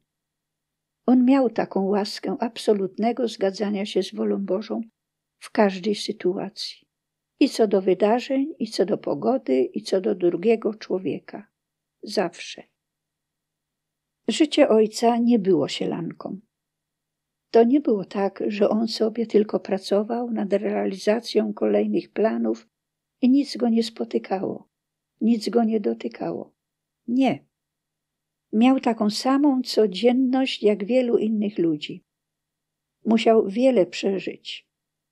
On 1.06 1.26
miał 1.26 1.50
taką 1.50 1.86
łaskę 1.86 2.38
absolutnego 2.40 3.28
zgadzania 3.28 3.86
się 3.86 4.04
z 4.04 4.16
wolą 4.16 4.46
Bożą 4.46 4.82
w 5.40 5.52
każdej 5.52 5.96
sytuacji. 5.96 6.88
I 7.40 7.50
co 7.50 7.68
do 7.68 7.82
wydarzeń, 7.82 8.54
i 8.60 8.68
co 8.68 8.86
do 8.86 8.98
pogody, 8.98 9.62
i 9.62 9.82
co 9.82 10.02
do 10.02 10.16
drugiego 10.16 10.74
człowieka. 10.74 11.48
Zawsze. 12.04 12.64
Życie 14.28 14.70
ojca 14.70 15.18
nie 15.18 15.40
było 15.40 15.68
sielanką. 15.68 16.40
To 17.52 17.64
nie 17.64 17.82
było 17.82 18.06
tak, 18.06 18.44
że 18.48 18.70
on 18.70 18.88
sobie 18.88 19.26
tylko 19.28 19.60
pracował 19.60 20.32
nad 20.32 20.54
realizacją 20.54 21.54
kolejnych 21.54 22.12
planów 22.12 22.68
i 23.22 23.30
nic 23.30 23.58
go 23.58 23.70
nie 23.70 23.84
spotykało, 23.84 24.70
nic 25.22 25.50
go 25.50 25.64
nie 25.64 25.80
dotykało. 25.80 26.54
Nie. 27.08 27.46
Miał 28.54 28.80
taką 28.80 29.10
samą 29.10 29.62
codzienność 29.62 30.64
jak 30.64 30.86
wielu 30.86 31.18
innych 31.18 31.58
ludzi. 31.60 32.04
Musiał 33.06 33.48
wiele 33.48 33.86
przeżyć. 33.86 34.68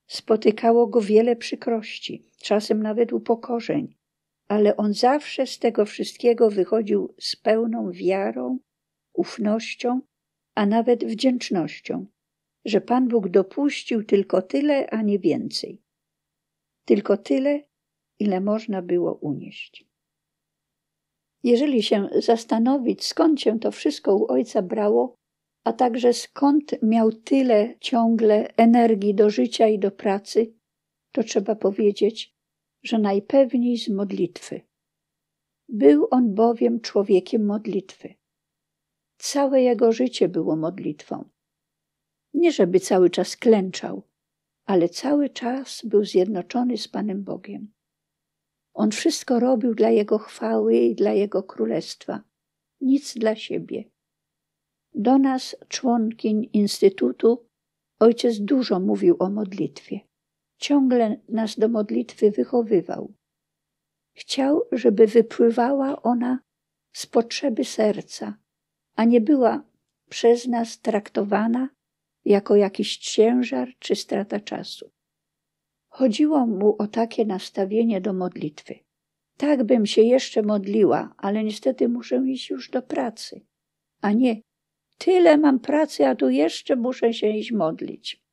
Spotykało 0.08 0.88
go 0.88 1.02
wiele 1.02 1.36
przykrości, 1.36 2.24
czasem 2.42 2.84
nawet 2.84 3.14
upokorzeń, 3.14 3.96
ale 4.48 4.78
on 4.78 4.94
zawsze 4.94 5.48
z 5.48 5.60
tego 5.60 5.86
wszystkiego 5.86 6.50
wychodził 6.50 7.14
z 7.20 7.36
pełną 7.36 7.92
wiarą, 7.92 8.60
ufnością, 9.14 10.02
a 10.56 10.66
nawet 10.66 11.06
wdzięcznością, 11.06 12.06
że 12.66 12.82
Pan 12.82 13.08
Bóg 13.08 13.30
dopuścił 13.30 14.04
tylko 14.04 14.42
tyle, 14.42 14.90
a 14.90 15.02
nie 15.02 15.20
więcej. 15.20 15.82
Tylko 16.86 17.18
tyle, 17.18 17.64
ile 18.20 18.42
można 18.42 18.82
było 18.82 19.14
unieść. 19.14 19.86
Jeżeli 21.44 21.84
się 21.84 22.10
zastanowić, 22.16 23.06
skąd 23.06 23.42
się 23.42 23.60
to 23.60 23.72
wszystko 23.72 24.16
u 24.16 24.32
ojca 24.32 24.62
brało, 24.62 25.16
a 25.64 25.74
także 25.74 26.14
skąd 26.14 26.82
miał 26.82 27.12
tyle 27.12 27.76
ciągle 27.80 28.54
energii 28.58 29.16
do 29.16 29.30
życia 29.30 29.68
i 29.68 29.80
do 29.80 29.92
pracy, 29.92 30.54
to 31.12 31.24
trzeba 31.24 31.56
powiedzieć, 31.56 32.36
że 32.84 33.00
najpewniej 33.00 33.78
z 33.78 33.90
modlitwy. 33.90 34.62
Był 35.70 36.08
on 36.12 36.36
bowiem 36.36 36.82
człowiekiem 36.82 37.46
modlitwy. 37.46 38.16
Całe 39.24 39.62
jego 39.62 39.92
życie 39.92 40.30
było 40.30 40.56
modlitwą. 40.56 41.30
Nie 42.34 42.52
żeby 42.52 42.80
cały 42.80 43.10
czas 43.10 43.38
klęczał, 43.38 44.04
ale 44.66 44.90
cały 44.90 45.30
czas 45.30 45.82
był 45.86 46.06
zjednoczony 46.06 46.78
z 46.78 46.88
Panem 46.88 47.24
Bogiem. 47.24 47.74
On 48.74 48.92
wszystko 48.92 49.40
robił 49.40 49.76
dla 49.76 49.90
Jego 49.90 50.18
chwały 50.18 50.76
i 50.76 50.96
dla 50.96 51.12
Jego 51.12 51.44
królestwa, 51.44 52.24
nic 52.82 53.18
dla 53.18 53.36
siebie. 53.36 53.84
Do 54.94 55.18
nas, 55.18 55.56
członkiń 55.68 56.50
Instytutu, 56.54 57.48
ojciec 58.00 58.40
dużo 58.40 58.80
mówił 58.80 59.16
o 59.20 59.30
modlitwie. 59.30 60.00
Ciągle 60.58 61.22
nas 61.30 61.60
do 61.60 61.70
modlitwy 61.70 62.32
wychowywał. 62.32 63.14
Chciał, 64.14 64.62
żeby 64.72 65.08
wypływała 65.08 66.02
ona 66.02 66.40
z 66.94 67.06
potrzeby 67.06 67.66
serca, 67.66 68.43
a 68.96 69.04
nie 69.04 69.22
była 69.22 69.64
przez 70.10 70.48
nas 70.48 70.80
traktowana 70.80 71.70
jako 72.26 72.56
jakiś 72.56 72.98
ciężar 72.98 73.70
czy 73.80 73.96
strata 73.96 74.40
czasu. 74.40 74.92
Chodziło 75.90 76.46
mu 76.48 76.76
o 76.80 76.88
takie 76.88 77.26
nastawienie 77.26 78.02
do 78.02 78.14
modlitwy. 78.14 78.76
Tak 79.38 79.64
bym 79.64 79.86
się 79.86 80.02
jeszcze 80.02 80.42
modliła, 80.42 81.14
ale 81.18 81.44
niestety 81.44 81.90
muszę 81.90 82.24
iść 82.28 82.50
już 82.50 82.70
do 82.70 82.82
pracy. 82.82 83.46
A 84.02 84.12
nie, 84.12 84.42
tyle 84.98 85.38
mam 85.38 85.60
pracy, 85.60 86.08
a 86.08 86.16
tu 86.16 86.30
jeszcze 86.30 86.76
muszę 86.76 87.14
się 87.14 87.30
iść 87.30 87.52
modlić. 87.52 88.24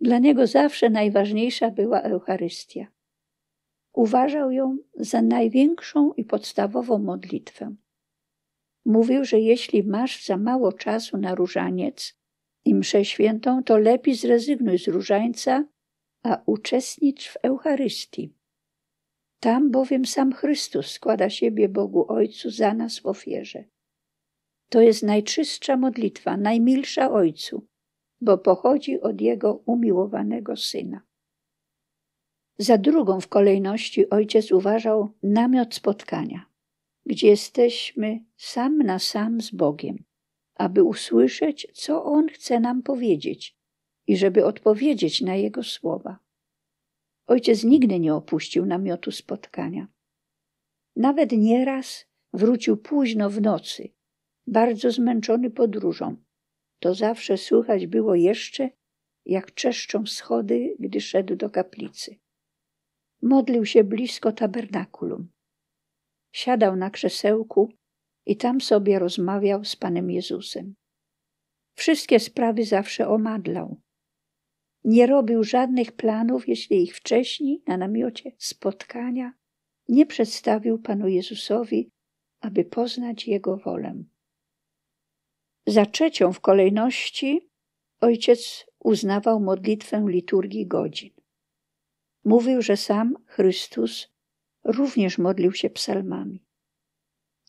Dla 0.00 0.18
niego 0.18 0.46
zawsze 0.46 0.90
najważniejsza 0.90 1.70
była 1.70 2.00
Eucharystia. 2.00 2.86
Uważał 3.92 4.50
ją 4.50 4.76
za 4.96 5.22
największą 5.22 6.12
i 6.12 6.24
podstawową 6.24 6.98
modlitwę. 6.98 7.74
Mówił, 8.84 9.24
że 9.24 9.40
jeśli 9.40 9.82
masz 9.82 10.24
za 10.24 10.36
mało 10.36 10.72
czasu 10.72 11.18
na 11.18 11.34
różaniec 11.34 12.18
i 12.64 12.74
mszę 12.74 13.04
świętą, 13.04 13.62
to 13.62 13.78
lepiej 13.78 14.14
zrezygnuj 14.14 14.78
z 14.78 14.88
różańca 14.88 15.64
a 16.22 16.42
uczestnicz 16.46 17.28
w 17.28 17.36
Eucharystii. 17.42 18.34
Tam 19.40 19.70
bowiem 19.70 20.06
sam 20.06 20.32
Chrystus 20.32 20.86
składa 20.86 21.30
siebie 21.30 21.68
Bogu 21.68 22.12
Ojcu 22.12 22.50
za 22.50 22.74
nas 22.74 22.98
w 22.98 23.06
ofierze. 23.06 23.64
To 24.68 24.80
jest 24.80 25.02
najczystsza 25.02 25.76
modlitwa, 25.76 26.36
najmilsza 26.36 27.10
Ojcu, 27.10 27.66
bo 28.20 28.38
pochodzi 28.38 29.00
od 29.00 29.20
Jego 29.20 29.62
umiłowanego 29.66 30.56
Syna. 30.56 31.00
Za 32.58 32.78
drugą 32.78 33.20
w 33.20 33.28
kolejności 33.28 34.10
ojciec 34.10 34.52
uważał 34.52 35.12
namiot 35.22 35.74
spotkania, 35.74 36.46
gdzie 37.08 37.28
jesteśmy 37.28 38.24
sam 38.36 38.78
na 38.78 38.98
sam 38.98 39.40
z 39.40 39.50
Bogiem, 39.50 40.04
aby 40.54 40.82
usłyszeć, 40.82 41.66
co 41.74 42.04
On 42.04 42.28
chce 42.28 42.60
nam 42.60 42.82
powiedzieć 42.82 43.56
i 44.06 44.16
żeby 44.16 44.44
odpowiedzieć 44.44 45.20
na 45.20 45.34
jego 45.34 45.62
słowa. 45.62 46.18
Ojciec 47.26 47.64
nigdy 47.64 48.00
nie 48.00 48.14
opuścił 48.14 48.66
namiotu 48.66 49.10
spotkania. 49.10 49.88
Nawet 50.96 51.32
nieraz 51.32 52.06
wrócił 52.32 52.76
późno 52.76 53.30
w 53.30 53.40
nocy, 53.40 53.88
bardzo 54.46 54.90
zmęczony 54.90 55.50
podróżą. 55.50 56.16
To 56.78 56.94
zawsze 56.94 57.36
słychać 57.36 57.86
było 57.86 58.14
jeszcze, 58.14 58.70
jak 59.26 59.54
czeszczą 59.54 60.06
schody, 60.06 60.76
gdy 60.78 61.00
szedł 61.00 61.36
do 61.36 61.50
kaplicy. 61.50 62.18
Modlił 63.22 63.66
się 63.66 63.84
blisko 63.84 64.32
tabernakulum. 64.32 65.28
Siadał 66.32 66.76
na 66.76 66.90
krzesełku 66.90 67.72
i 68.26 68.36
tam 68.36 68.60
sobie 68.60 68.98
rozmawiał 68.98 69.64
z 69.64 69.76
Panem 69.76 70.10
Jezusem. 70.10 70.74
Wszystkie 71.74 72.20
sprawy 72.20 72.64
zawsze 72.64 73.08
omadlał. 73.08 73.80
Nie 74.84 75.06
robił 75.06 75.44
żadnych 75.44 75.92
planów, 75.92 76.48
jeśli 76.48 76.82
ich 76.82 76.96
wcześniej 76.96 77.62
na 77.66 77.76
namiocie 77.76 78.32
spotkania 78.38 79.32
nie 79.88 80.06
przedstawił 80.06 80.78
Panu 80.78 81.08
Jezusowi, 81.08 81.90
aby 82.40 82.64
poznać 82.64 83.26
Jego 83.26 83.56
wolę. 83.56 84.04
Za 85.66 85.86
trzecią 85.86 86.32
w 86.32 86.40
kolejności 86.40 87.50
ojciec 88.00 88.66
uznawał 88.78 89.40
modlitwę 89.40 90.04
liturgii 90.08 90.66
godzin. 90.66 91.10
Mówił, 92.24 92.62
że 92.62 92.76
sam 92.76 93.14
Chrystus 93.26 94.08
również 94.68 95.18
modlił 95.18 95.52
się 95.52 95.70
psalmami. 95.70 96.44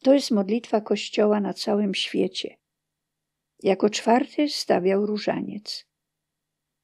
To 0.01 0.13
jest 0.13 0.31
modlitwa 0.31 0.81
Kościoła 0.81 1.39
na 1.39 1.53
całym 1.53 1.95
świecie. 1.95 2.57
Jako 3.63 3.89
czwarty 3.89 4.49
stawiał 4.49 5.05
różaniec 5.05 5.89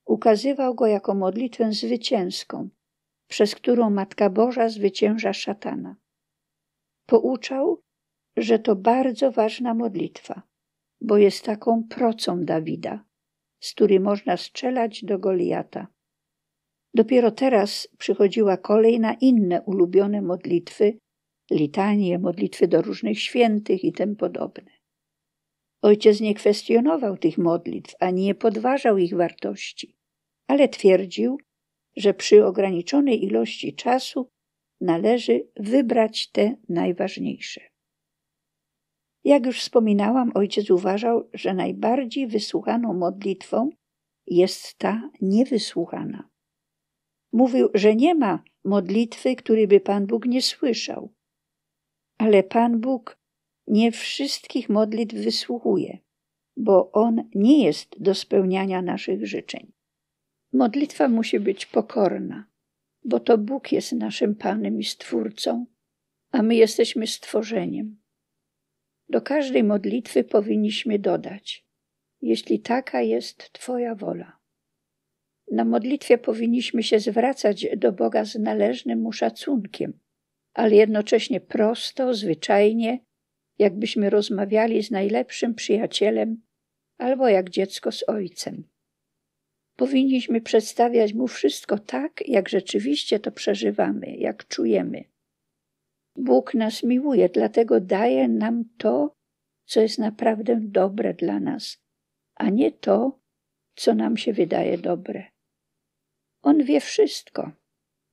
ukazywał 0.05 0.75
go 0.75 0.87
jako 0.87 1.15
modlitwę 1.15 1.73
zwycięską, 1.73 2.69
przez 3.27 3.55
którą 3.55 3.89
Matka 3.89 4.29
Boża 4.29 4.69
zwycięża 4.69 5.33
szatana. 5.33 5.95
Pouczał, 7.05 7.81
że 8.37 8.59
to 8.59 8.75
bardzo 8.75 9.31
ważna 9.31 9.73
modlitwa, 9.73 10.41
bo 11.01 11.17
jest 11.17 11.45
taką 11.45 11.83
procą 11.83 12.45
Dawida, 12.45 13.03
z 13.59 13.73
której 13.73 13.99
można 13.99 14.37
strzelać 14.37 15.05
do 15.05 15.19
Goliata. 15.19 15.87
Dopiero 16.95 17.31
teraz 17.31 17.87
przychodziła 17.97 18.57
kolej 18.57 18.99
na 18.99 19.13
inne 19.13 19.61
ulubione 19.61 20.21
modlitwy, 20.21 20.97
litanie, 21.51 22.19
modlitwy 22.19 22.67
do 22.67 22.81
różnych 22.81 23.19
świętych 23.19 23.83
i 23.83 23.93
tym 23.93 24.15
podobne. 24.15 24.71
Ojciec 25.81 26.21
nie 26.21 26.33
kwestionował 26.33 27.17
tych 27.17 27.37
modlitw, 27.37 27.95
ani 27.99 28.21
nie 28.21 28.35
podważał 28.35 28.97
ich 28.97 29.15
wartości, 29.15 29.95
ale 30.47 30.69
twierdził, 30.69 31.37
że 31.97 32.13
przy 32.13 32.45
ograniczonej 32.45 33.23
ilości 33.23 33.75
czasu 33.75 34.29
należy 34.81 35.47
wybrać 35.55 36.31
te 36.31 36.55
najważniejsze. 36.69 37.61
Jak 39.23 39.45
już 39.45 39.59
wspominałam, 39.59 40.31
ojciec 40.35 40.69
uważał, 40.69 41.29
że 41.33 41.53
najbardziej 41.53 42.27
wysłuchaną 42.27 42.93
modlitwą 42.93 43.69
jest 44.27 44.77
ta 44.77 45.09
niewysłuchana. 45.21 46.34
Mówił, 47.35 47.69
że 47.73 47.95
nie 47.95 48.15
ma 48.15 48.43
modlitwy, 48.63 49.35
której 49.35 49.67
by 49.67 49.79
Pan 49.79 50.07
Bóg 50.07 50.25
nie 50.25 50.41
słyszał. 50.41 51.13
Ale 52.17 52.43
Pan 52.43 52.79
Bóg 52.79 53.17
nie 53.67 53.91
wszystkich 53.91 54.69
modlitw 54.69 55.15
wysłuchuje, 55.15 55.97
bo 56.57 56.91
On 56.91 57.29
nie 57.35 57.63
jest 57.63 57.95
do 57.99 58.15
spełniania 58.15 58.81
naszych 58.81 59.27
życzeń. 59.27 59.71
Modlitwa 60.53 61.09
musi 61.09 61.39
być 61.39 61.65
pokorna, 61.65 62.45
bo 63.03 63.19
to 63.19 63.37
Bóg 63.37 63.71
jest 63.71 63.91
naszym 63.91 64.35
Panem 64.35 64.79
i 64.79 64.83
Stwórcą, 64.83 65.65
a 66.31 66.41
my 66.41 66.55
jesteśmy 66.55 67.07
stworzeniem. 67.07 68.01
Do 69.09 69.21
każdej 69.21 69.63
modlitwy 69.63 70.23
powinniśmy 70.23 70.99
dodać, 70.99 71.65
jeśli 72.21 72.59
taka 72.59 73.01
jest 73.01 73.53
Twoja 73.53 73.95
wola. 73.95 74.34
Na 75.51 75.65
modlitwie 75.65 76.17
powinniśmy 76.17 76.83
się 76.83 76.99
zwracać 76.99 77.67
do 77.77 77.91
Boga 77.91 78.25
z 78.25 78.35
należnym 78.35 79.01
mu 79.01 79.11
szacunkiem, 79.11 79.99
ale 80.53 80.75
jednocześnie 80.75 81.41
prosto, 81.41 82.13
zwyczajnie, 82.13 82.99
jakbyśmy 83.59 84.09
rozmawiali 84.09 84.83
z 84.83 84.91
najlepszym 84.91 85.55
przyjacielem 85.55 86.41
albo 86.97 87.27
jak 87.27 87.49
dziecko 87.49 87.91
z 87.91 88.09
ojcem. 88.09 88.63
Powinniśmy 89.75 90.41
przedstawiać 90.41 91.13
mu 91.13 91.27
wszystko 91.27 91.79
tak, 91.79 92.27
jak 92.27 92.49
rzeczywiście 92.49 93.19
to 93.19 93.31
przeżywamy, 93.31 94.15
jak 94.15 94.47
czujemy. 94.47 95.03
Bóg 96.15 96.53
nas 96.53 96.83
miłuje, 96.83 97.29
dlatego 97.29 97.81
daje 97.81 98.27
nam 98.27 98.63
to, 98.77 99.15
co 99.65 99.81
jest 99.81 99.99
naprawdę 99.99 100.59
dobre 100.61 101.13
dla 101.13 101.39
nas, 101.39 101.77
a 102.35 102.49
nie 102.49 102.71
to, 102.71 103.19
co 103.75 103.95
nam 103.95 104.17
się 104.17 104.33
wydaje 104.33 104.77
dobre. 104.77 105.34
On 106.45 106.63
wie 106.63 106.79
wszystko, 106.79 107.51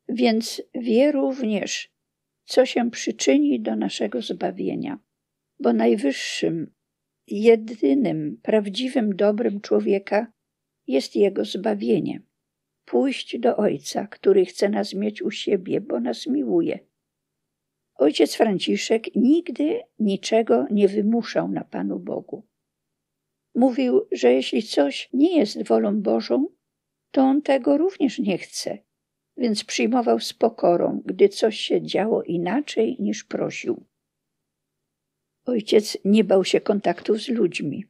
więc 0.08 0.62
wie 0.74 1.12
również, 1.12 1.92
co 2.44 2.66
się 2.66 2.90
przyczyni 2.90 3.60
do 3.60 3.76
naszego 3.76 4.22
zbawienia, 4.22 4.98
bo 5.60 5.72
najwyższym, 5.72 6.74
jedynym, 7.26 8.40
prawdziwym 8.42 9.16
dobrem 9.16 9.60
człowieka 9.60 10.32
jest 10.86 11.16
jego 11.16 11.44
zbawienie. 11.44 12.22
Pójść 12.84 13.38
do 13.38 13.56
Ojca, 13.56 14.06
który 14.06 14.44
chce 14.44 14.68
nas 14.68 14.94
mieć 14.94 15.22
u 15.22 15.30
siebie, 15.30 15.80
bo 15.80 16.00
nas 16.00 16.26
miłuje. 16.26 16.78
Ojciec 17.94 18.34
Franciszek 18.34 19.14
nigdy 19.14 19.80
niczego 19.98 20.66
nie 20.70 20.88
wymuszał 20.88 21.48
na 21.48 21.64
Panu 21.64 21.98
Bogu. 21.98 22.46
Mówił, 23.54 24.08
że 24.12 24.32
jeśli 24.32 24.62
coś 24.62 25.08
nie 25.12 25.38
jest 25.38 25.66
wolą 25.66 26.02
Bożą, 26.02 26.46
to 27.12 27.22
on 27.22 27.42
tego 27.42 27.78
również 27.78 28.18
nie 28.18 28.38
chce, 28.38 28.78
więc 29.36 29.64
przyjmował 29.64 30.20
z 30.20 30.32
pokorą, 30.32 31.02
gdy 31.04 31.28
coś 31.28 31.58
się 31.58 31.82
działo 31.82 32.22
inaczej 32.22 32.96
niż 33.00 33.24
prosił. 33.24 33.84
Ojciec 35.46 35.98
nie 36.04 36.24
bał 36.24 36.44
się 36.44 36.60
kontaktów 36.60 37.20
z 37.20 37.28
ludźmi. 37.28 37.84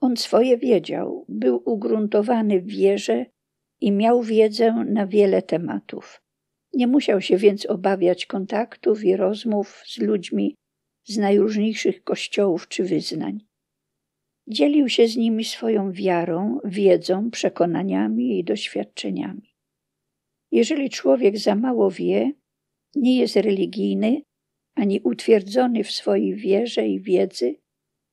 On 0.00 0.16
swoje 0.16 0.58
wiedział, 0.58 1.24
był 1.28 1.62
ugruntowany 1.64 2.60
w 2.60 2.66
wierze 2.66 3.26
i 3.80 3.92
miał 3.92 4.22
wiedzę 4.22 4.72
na 4.72 5.06
wiele 5.06 5.42
tematów. 5.42 6.20
Nie 6.72 6.86
musiał 6.86 7.20
się 7.20 7.36
więc 7.36 7.66
obawiać 7.66 8.26
kontaktów 8.26 9.04
i 9.04 9.16
rozmów 9.16 9.82
z 9.86 9.98
ludźmi 9.98 10.54
z 11.04 11.16
najróżniejszych 11.16 12.04
kościołów 12.04 12.68
czy 12.68 12.84
wyznań. 12.84 13.40
Dzielił 14.46 14.88
się 14.88 15.08
z 15.08 15.16
nimi 15.16 15.44
swoją 15.44 15.92
wiarą, 15.92 16.58
wiedzą, 16.64 17.30
przekonaniami 17.30 18.38
i 18.38 18.44
doświadczeniami. 18.44 19.54
Jeżeli 20.50 20.90
człowiek 20.90 21.38
za 21.38 21.54
mało 21.54 21.90
wie, 21.90 22.32
nie 22.94 23.18
jest 23.18 23.36
religijny 23.36 24.22
ani 24.74 25.00
utwierdzony 25.00 25.84
w 25.84 25.90
swojej 25.90 26.34
wierze 26.34 26.88
i 26.88 27.00
wiedzy, 27.00 27.56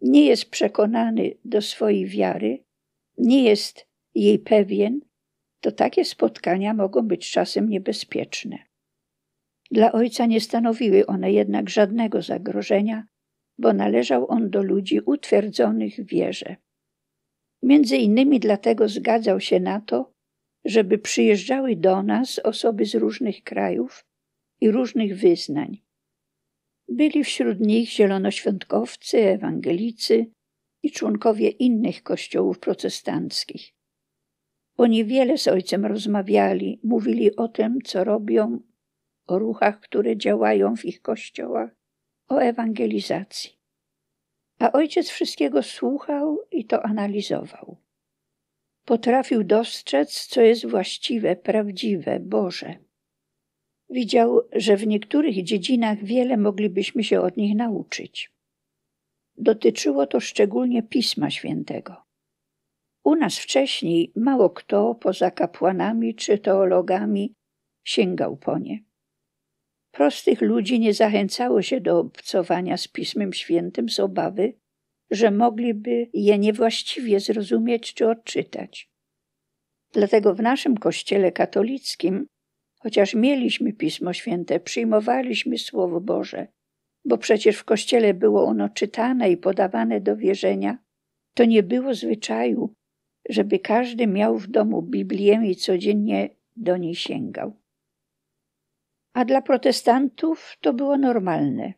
nie 0.01 0.25
jest 0.25 0.49
przekonany 0.49 1.31
do 1.45 1.61
swojej 1.61 2.05
wiary, 2.05 2.63
nie 3.17 3.43
jest 3.43 3.87
jej 4.15 4.39
pewien, 4.39 4.99
to 5.59 5.71
takie 5.71 6.05
spotkania 6.05 6.73
mogą 6.73 7.07
być 7.07 7.31
czasem 7.31 7.69
niebezpieczne. 7.69 8.57
Dla 9.71 9.91
ojca 9.91 10.25
nie 10.25 10.41
stanowiły 10.41 11.05
one 11.05 11.31
jednak 11.31 11.69
żadnego 11.69 12.21
zagrożenia, 12.21 13.07
bo 13.61 13.73
należał 13.73 14.31
on 14.31 14.49
do 14.49 14.63
ludzi 14.63 14.99
utwierdzonych 15.05 15.95
w 15.95 16.05
wierze. 16.05 16.55
Między 17.63 17.97
innymi 17.97 18.39
dlatego 18.39 18.89
zgadzał 18.89 19.39
się 19.39 19.59
na 19.59 19.81
to, 19.81 20.13
żeby 20.65 20.97
przyjeżdżały 20.97 21.75
do 21.75 22.03
nas 22.03 22.39
osoby 22.39 22.85
z 22.85 22.95
różnych 22.95 23.43
krajów 23.43 24.05
i 24.61 24.71
różnych 24.71 25.19
wyznań. 25.19 25.81
Byli 26.89 27.23
wśród 27.23 27.59
nich 27.59 27.89
zielonoświątkowcy, 27.89 29.17
ewangelicy 29.17 30.25
i 30.83 30.91
członkowie 30.91 31.49
innych 31.49 32.03
kościołów 32.03 32.59
protestanckich. 32.59 33.73
Oni 34.77 35.05
wiele 35.05 35.37
z 35.37 35.47
ojcem 35.47 35.85
rozmawiali, 35.85 36.79
mówili 36.83 37.35
o 37.35 37.47
tym, 37.47 37.79
co 37.81 38.03
robią, 38.03 38.59
o 39.27 39.39
ruchach, 39.39 39.79
które 39.79 40.17
działają 40.17 40.75
w 40.75 40.85
ich 40.85 41.01
kościołach, 41.01 41.80
o 42.31 42.41
ewangelizacji. 42.41 43.51
A 44.59 44.71
ojciec 44.71 45.09
wszystkiego 45.09 45.63
słuchał 45.63 46.39
i 46.51 46.65
to 46.65 46.85
analizował. 46.85 47.77
Potrafił 48.85 49.43
dostrzec, 49.43 50.25
co 50.27 50.41
jest 50.41 50.65
właściwe, 50.65 51.35
prawdziwe, 51.35 52.19
Boże. 52.19 52.75
Widział, 53.89 54.41
że 54.51 54.77
w 54.77 54.87
niektórych 54.87 55.43
dziedzinach 55.43 56.03
wiele 56.03 56.37
moglibyśmy 56.37 57.03
się 57.03 57.21
od 57.21 57.37
nich 57.37 57.55
nauczyć. 57.55 58.31
Dotyczyło 59.37 60.07
to 60.07 60.19
szczególnie 60.19 60.83
Pisma 60.83 61.29
Świętego. 61.29 61.95
U 63.03 63.15
nas 63.15 63.39
wcześniej 63.39 64.11
mało 64.15 64.49
kto 64.49 64.95
poza 64.95 65.31
kapłanami 65.31 66.15
czy 66.15 66.37
teologami 66.37 67.33
sięgał 67.83 68.37
po 68.37 68.57
nie. 68.57 68.90
Prostych 69.91 70.41
ludzi 70.41 70.79
nie 70.79 70.93
zachęcało 70.93 71.61
się 71.61 71.81
do 71.81 71.99
obcowania 71.99 72.77
z 72.77 72.87
Pismem 72.87 73.33
Świętym 73.33 73.89
z 73.89 73.99
obawy, 73.99 74.53
że 75.11 75.31
mogliby 75.31 76.09
je 76.13 76.37
niewłaściwie 76.37 77.19
zrozumieć 77.19 77.93
czy 77.93 78.09
odczytać. 78.09 78.89
Dlatego 79.93 80.35
w 80.35 80.41
naszym 80.41 80.77
kościele 80.77 81.31
katolickim, 81.31 82.27
chociaż 82.79 83.15
mieliśmy 83.15 83.73
Pismo 83.73 84.13
Święte, 84.13 84.59
przyjmowaliśmy 84.59 85.57
Słowo 85.57 86.01
Boże, 86.01 86.47
bo 87.05 87.17
przecież 87.17 87.57
w 87.57 87.63
kościele 87.63 88.13
było 88.13 88.45
ono 88.45 88.69
czytane 88.69 89.31
i 89.31 89.37
podawane 89.37 90.01
do 90.01 90.17
wierzenia, 90.17 90.77
to 91.33 91.45
nie 91.45 91.63
było 91.63 91.93
zwyczaju, 91.93 92.73
żeby 93.29 93.59
każdy 93.59 94.07
miał 94.07 94.37
w 94.37 94.47
domu 94.47 94.81
Biblię 94.81 95.41
i 95.43 95.55
codziennie 95.55 96.29
do 96.55 96.77
niej 96.77 96.95
sięgał. 96.95 97.60
A 99.13 99.25
dla 99.25 99.41
protestantów 99.41 100.57
to 100.61 100.73
było 100.73 100.97
normalne, 100.97 101.73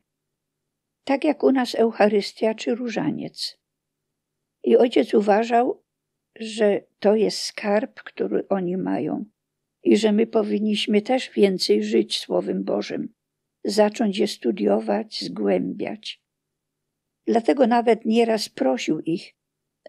tak 1.04 1.24
jak 1.24 1.44
u 1.44 1.52
nas 1.52 1.76
Eucharystia 1.76 2.54
czy 2.54 2.76
różaniec. 2.76 3.60
I 4.64 4.78
ojciec 4.78 5.14
uważał, 5.14 5.84
że 6.40 6.82
to 7.00 7.16
jest 7.16 7.38
skarb, 7.38 8.04
który 8.04 8.48
oni 8.48 8.78
mają 8.78 9.26
i 9.84 9.98
że 9.98 10.12
my 10.12 10.28
powinniśmy 10.28 11.02
też 11.02 11.30
więcej 11.30 11.84
żyć 11.84 12.20
Słowem 12.20 12.64
Bożym, 12.64 13.14
zacząć 13.64 14.18
je 14.18 14.28
studiować, 14.28 15.22
zgłębiać. 15.22 16.24
Dlatego 17.28 17.68
nawet 17.68 18.06
nieraz 18.06 18.50
prosił 18.50 19.00
ich, 19.00 19.36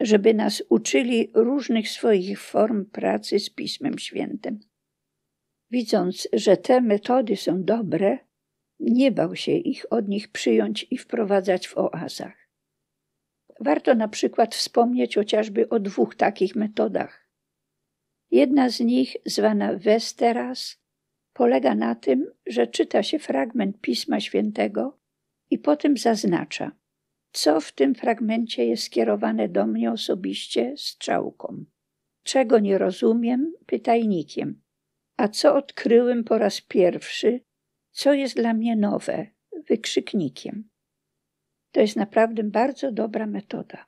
żeby 0.00 0.34
nas 0.34 0.62
uczyli 0.68 1.30
różnych 1.34 1.88
swoich 1.88 2.40
form 2.40 2.84
pracy 2.84 3.38
z 3.38 3.50
Pismem 3.50 3.98
Świętym. 3.98 4.60
Widząc, 5.74 6.28
że 6.32 6.56
te 6.56 6.80
metody 6.80 7.36
są 7.36 7.64
dobre, 7.64 8.18
nie 8.80 9.12
bał 9.12 9.36
się 9.36 9.52
ich 9.52 9.86
od 9.90 10.08
nich 10.08 10.28
przyjąć 10.28 10.86
i 10.90 10.98
wprowadzać 10.98 11.68
w 11.68 11.78
oazach. 11.78 12.48
Warto 13.60 13.94
na 13.94 14.08
przykład 14.08 14.54
wspomnieć 14.54 15.14
chociażby 15.14 15.68
o 15.68 15.80
dwóch 15.80 16.14
takich 16.14 16.56
metodach. 16.56 17.28
Jedna 18.30 18.68
z 18.70 18.80
nich, 18.80 19.16
zwana 19.26 19.74
Westeras, 19.78 20.82
polega 21.32 21.74
na 21.74 21.94
tym, 21.94 22.30
że 22.46 22.66
czyta 22.66 23.02
się 23.02 23.18
fragment 23.18 23.80
Pisma 23.80 24.20
Świętego 24.20 24.98
i 25.50 25.58
potem 25.58 25.96
zaznacza, 25.96 26.72
co 27.32 27.60
w 27.60 27.72
tym 27.72 27.94
fragmencie 27.94 28.66
jest 28.66 28.82
skierowane 28.82 29.48
do 29.48 29.66
mnie 29.66 29.92
osobiście 29.92 30.74
strzałką. 30.76 31.64
Czego 32.22 32.58
nie 32.58 32.78
rozumiem, 32.78 33.52
pytajnikiem, 33.66 34.63
a 35.16 35.28
co 35.28 35.56
odkryłem 35.56 36.24
po 36.24 36.38
raz 36.38 36.60
pierwszy, 36.60 37.40
co 37.90 38.12
jest 38.12 38.36
dla 38.36 38.54
mnie 38.54 38.76
nowe, 38.76 39.26
wykrzyknikiem. 39.68 40.68
To 41.72 41.80
jest 41.80 41.96
naprawdę 41.96 42.44
bardzo 42.44 42.92
dobra 42.92 43.26
metoda. 43.26 43.86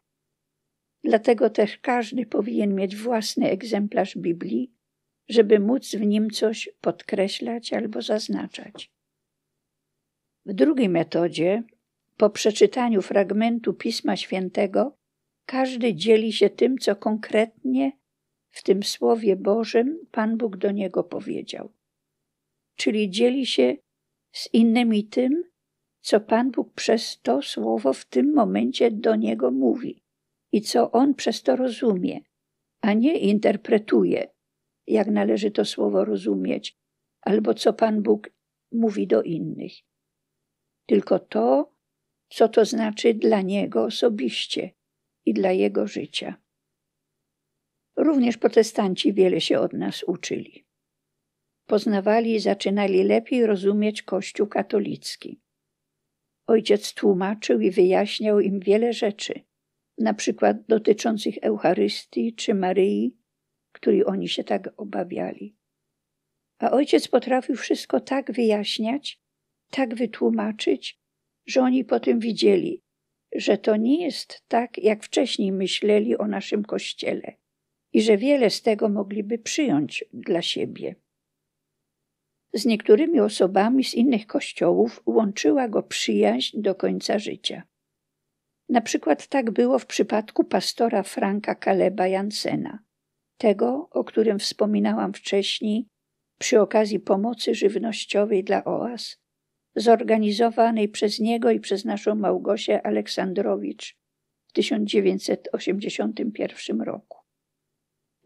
Dlatego 1.04 1.50
też 1.50 1.78
każdy 1.78 2.26
powinien 2.26 2.74
mieć 2.74 2.96
własny 2.96 3.50
egzemplarz 3.50 4.16
Biblii, 4.16 4.72
żeby 5.28 5.60
móc 5.60 5.94
w 5.94 6.00
nim 6.00 6.30
coś 6.30 6.68
podkreślać 6.80 7.72
albo 7.72 8.02
zaznaczać. 8.02 8.92
W 10.46 10.52
drugiej 10.52 10.88
metodzie 10.88 11.62
po 12.16 12.30
przeczytaniu 12.30 13.02
fragmentu 13.02 13.74
Pisma 13.74 14.16
Świętego 14.16 14.96
każdy 15.46 15.94
dzieli 15.94 16.32
się 16.32 16.50
tym, 16.50 16.78
co 16.78 16.96
konkretnie 16.96 17.92
w 18.56 18.62
tym 18.62 18.82
Słowie 18.82 19.36
Bożym 19.36 20.06
Pan 20.10 20.36
Bóg 20.36 20.56
do 20.56 20.70
niego 20.70 21.04
powiedział. 21.04 21.72
Czyli 22.76 23.10
dzieli 23.10 23.46
się 23.46 23.76
z 24.32 24.54
innymi 24.54 25.04
tym, 25.04 25.44
co 26.00 26.20
Pan 26.20 26.50
Bóg 26.50 26.72
przez 26.74 27.20
to 27.20 27.42
słowo 27.42 27.92
w 27.92 28.04
tym 28.04 28.34
momencie 28.34 28.90
do 28.90 29.16
niego 29.16 29.50
mówi 29.50 30.02
i 30.52 30.60
co 30.60 30.90
on 30.90 31.14
przez 31.14 31.42
to 31.42 31.56
rozumie, 31.56 32.20
a 32.80 32.92
nie 32.92 33.18
interpretuje, 33.18 34.30
jak 34.86 35.08
należy 35.08 35.50
to 35.50 35.64
słowo 35.64 36.04
rozumieć, 36.04 36.76
albo 37.20 37.54
co 37.54 37.72
Pan 37.72 38.02
Bóg 38.02 38.30
mówi 38.72 39.06
do 39.06 39.22
innych. 39.22 39.72
Tylko 40.86 41.18
to, 41.18 41.72
co 42.28 42.48
to 42.48 42.64
znaczy 42.64 43.14
dla 43.14 43.40
niego 43.40 43.84
osobiście 43.84 44.70
i 45.26 45.34
dla 45.34 45.52
jego 45.52 45.86
życia. 45.86 46.45
Również 48.06 48.36
protestanci 48.36 49.12
wiele 49.12 49.40
się 49.40 49.58
od 49.58 49.72
nas 49.72 50.02
uczyli. 50.02 50.66
Poznawali 51.66 52.34
i 52.34 52.40
zaczynali 52.40 53.04
lepiej 53.04 53.46
rozumieć 53.46 54.02
Kościół 54.02 54.46
katolicki. 54.46 55.40
Ojciec 56.46 56.94
tłumaczył 56.94 57.60
i 57.60 57.70
wyjaśniał 57.70 58.40
im 58.40 58.60
wiele 58.60 58.92
rzeczy, 58.92 59.40
na 59.98 60.14
przykład 60.14 60.56
dotyczących 60.68 61.38
Eucharystii 61.42 62.34
czy 62.34 62.54
Maryi, 62.54 63.16
której 63.72 64.06
oni 64.06 64.28
się 64.28 64.44
tak 64.44 64.74
obawiali. 64.76 65.56
A 66.58 66.70
ojciec 66.70 67.08
potrafił 67.08 67.56
wszystko 67.56 68.00
tak 68.00 68.32
wyjaśniać, 68.32 69.20
tak 69.70 69.94
wytłumaczyć, 69.94 71.00
że 71.46 71.60
oni 71.62 71.84
potem 71.84 72.18
widzieli, 72.18 72.82
że 73.34 73.58
to 73.58 73.76
nie 73.76 74.04
jest 74.04 74.44
tak, 74.48 74.78
jak 74.78 75.04
wcześniej 75.04 75.52
myśleli 75.52 76.16
o 76.18 76.26
naszym 76.26 76.64
kościele 76.64 77.36
i 77.96 78.02
że 78.02 78.16
wiele 78.16 78.50
z 78.50 78.62
tego 78.62 78.88
mogliby 78.88 79.38
przyjąć 79.38 80.04
dla 80.12 80.42
siebie. 80.42 80.94
Z 82.54 82.66
niektórymi 82.66 83.20
osobami 83.20 83.84
z 83.84 83.94
innych 83.94 84.26
kościołów 84.26 85.02
łączyła 85.06 85.68
go 85.68 85.82
przyjaźń 85.82 86.60
do 86.60 86.74
końca 86.74 87.18
życia. 87.18 87.62
Na 88.68 88.80
przykład 88.80 89.26
tak 89.26 89.50
było 89.50 89.78
w 89.78 89.86
przypadku 89.86 90.44
pastora 90.44 91.02
Franka 91.02 91.54
Kaleba 91.54 92.06
Jansena, 92.06 92.78
tego, 93.38 93.88
o 93.90 94.04
którym 94.04 94.38
wspominałam 94.38 95.12
wcześniej 95.12 95.86
przy 96.38 96.60
okazji 96.60 97.00
pomocy 97.00 97.54
żywnościowej 97.54 98.44
dla 98.44 98.64
OAS, 98.64 99.16
zorganizowanej 99.76 100.88
przez 100.88 101.20
niego 101.20 101.50
i 101.50 101.60
przez 101.60 101.84
naszą 101.84 102.14
Małgosię 102.14 102.86
Aleksandrowicz 102.86 103.96
w 104.48 104.52
1981 104.52 106.80
roku. 106.80 107.15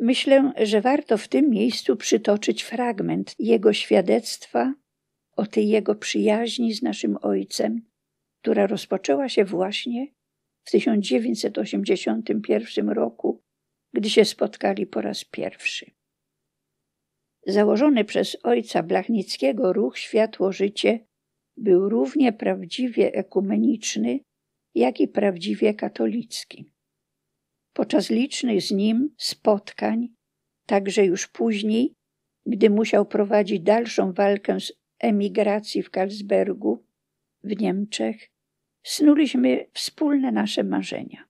Myślę, 0.03 0.53
że 0.63 0.81
warto 0.81 1.19
w 1.19 1.29
tym 1.29 1.51
miejscu 1.51 1.97
przytoczyć 1.97 2.63
fragment 2.63 3.35
jego 3.39 3.73
świadectwa 3.73 4.75
o 5.37 5.47
tej 5.47 5.69
jego 5.69 5.95
przyjaźni 5.95 6.75
z 6.75 6.83
naszym 6.83 7.19
ojcem, 7.23 7.83
która 8.43 8.67
rozpoczęła 8.67 9.29
się 9.29 9.45
właśnie 9.45 10.07
w 10.65 10.71
1981 10.71 12.89
roku, 12.89 13.43
gdy 13.93 14.11
się 14.11 14.25
spotkali 14.25 14.87
po 14.87 15.01
raz 15.01 15.25
pierwszy. 15.25 15.91
Założony 17.47 18.05
przez 18.05 18.37
ojca 18.43 18.83
Blachnickiego 18.83 19.73
ruch 19.73 19.99
Światło 19.99 20.53
Życie 20.53 21.07
był 21.57 21.89
równie 21.89 22.33
prawdziwie 22.33 23.15
ekumeniczny, 23.15 24.21
jak 24.75 25.01
i 25.01 25.09
prawdziwie 25.09 25.75
katolicki. 25.75 26.73
Podczas 27.73 28.11
licznych 28.11 28.63
z 28.63 28.71
nim 28.71 29.15
spotkań, 29.19 30.09
także 30.67 31.05
już 31.05 31.29
później, 31.29 31.95
gdy 32.47 32.71
musiał 32.71 33.07
prowadzić 33.07 33.61
dalszą 33.61 34.13
walkę 34.13 34.61
z 34.61 34.73
emigracji 34.99 35.83
w 35.83 35.91
Karlsbergu 35.91 36.85
w 37.45 37.61
Niemczech, 37.61 38.31
snuliśmy 38.83 39.67
wspólne 39.73 40.33
nasze 40.33 40.65
marzenia. 40.65 41.25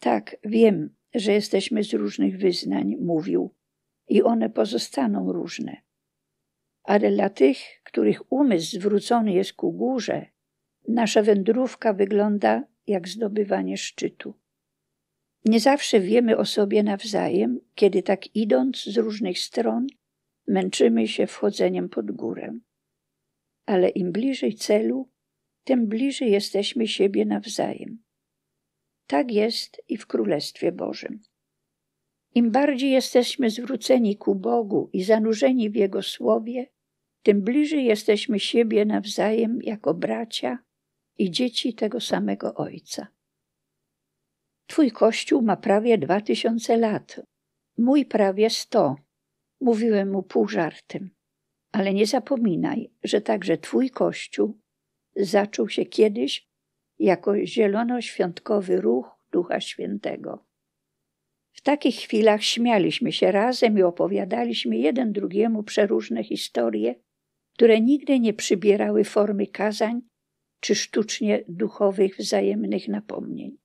Tak, 0.00 0.36
wiem, 0.44 0.94
że 1.14 1.32
jesteśmy 1.32 1.84
z 1.84 1.92
różnych 1.92 2.38
wyznań, 2.38 2.96
mówił, 2.96 3.54
i 4.08 4.22
one 4.22 4.50
pozostaną 4.50 5.32
różne. 5.32 5.76
Ale 6.82 7.10
dla 7.10 7.30
tych, 7.30 7.58
których 7.84 8.32
umysł 8.32 8.70
zwrócony 8.76 9.32
jest 9.32 9.52
ku 9.52 9.72
górze, 9.72 10.26
nasza 10.88 11.22
wędrówka 11.22 11.92
wygląda 11.92 12.64
jak 12.86 13.08
zdobywanie 13.08 13.76
szczytu. 13.76 14.39
Nie 15.44 15.60
zawsze 15.60 16.00
wiemy 16.00 16.36
o 16.36 16.44
sobie 16.44 16.82
nawzajem, 16.82 17.60
kiedy 17.74 18.02
tak 18.02 18.36
idąc 18.36 18.84
z 18.84 18.96
różnych 18.96 19.38
stron, 19.38 19.86
męczymy 20.46 21.08
się 21.08 21.26
wchodzeniem 21.26 21.88
pod 21.88 22.10
górę. 22.10 22.58
Ale 23.66 23.88
im 23.88 24.12
bliżej 24.12 24.54
celu, 24.54 25.08
tym 25.64 25.86
bliżej 25.86 26.30
jesteśmy 26.30 26.88
siebie 26.88 27.24
nawzajem. 27.24 28.02
Tak 29.06 29.32
jest 29.32 29.82
i 29.88 29.96
w 29.96 30.06
Królestwie 30.06 30.72
Bożym. 30.72 31.20
Im 32.34 32.50
bardziej 32.50 32.90
jesteśmy 32.90 33.50
zwróceni 33.50 34.16
ku 34.16 34.34
Bogu 34.34 34.90
i 34.92 35.04
zanurzeni 35.04 35.70
w 35.70 35.74
Jego 35.74 36.02
słowie, 36.02 36.66
tym 37.22 37.42
bliżej 37.42 37.84
jesteśmy 37.84 38.40
siebie 38.40 38.84
nawzajem 38.84 39.58
jako 39.62 39.94
bracia 39.94 40.58
i 41.18 41.30
dzieci 41.30 41.74
tego 41.74 42.00
samego 42.00 42.54
Ojca. 42.54 43.06
Twój 44.70 44.90
kościół 44.90 45.42
ma 45.42 45.56
prawie 45.56 45.98
dwa 45.98 46.20
tysiące 46.20 46.76
lat, 46.76 47.20
mój 47.78 48.04
prawie 48.06 48.50
sto, 48.50 48.96
mówiłem 49.60 50.10
mu 50.10 50.22
pół 50.22 50.48
żartem. 50.48 51.10
Ale 51.72 51.94
nie 51.94 52.06
zapominaj, 52.06 52.90
że 53.04 53.20
także 53.20 53.58
twój 53.58 53.90
kościół 53.90 54.58
zaczął 55.16 55.68
się 55.68 55.84
kiedyś 55.84 56.46
jako 56.98 57.46
zielonoświątkowy 57.46 58.80
ruch 58.80 59.16
Ducha 59.32 59.60
Świętego. 59.60 60.44
W 61.52 61.60
takich 61.60 61.96
chwilach 61.96 62.42
śmialiśmy 62.42 63.12
się 63.12 63.32
razem 63.32 63.78
i 63.78 63.82
opowiadaliśmy 63.82 64.76
jeden 64.76 65.12
drugiemu 65.12 65.62
przeróżne 65.62 66.24
historie, 66.24 66.94
które 67.54 67.80
nigdy 67.80 68.20
nie 68.20 68.34
przybierały 68.34 69.04
formy 69.04 69.46
kazań 69.46 70.02
czy 70.60 70.74
sztucznie 70.74 71.44
duchowych 71.48 72.16
wzajemnych 72.16 72.88
napomnień. 72.88 73.58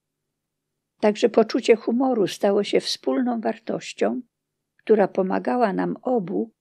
Także 1.05 1.29
poczucie 1.29 1.75
humoru 1.75 2.27
stało 2.27 2.63
się 2.63 2.79
wspólną 2.79 3.41
wartością, 3.41 4.21
która 4.77 5.07
pomagała 5.07 5.73
nam 5.73 5.97
obu 6.01 6.51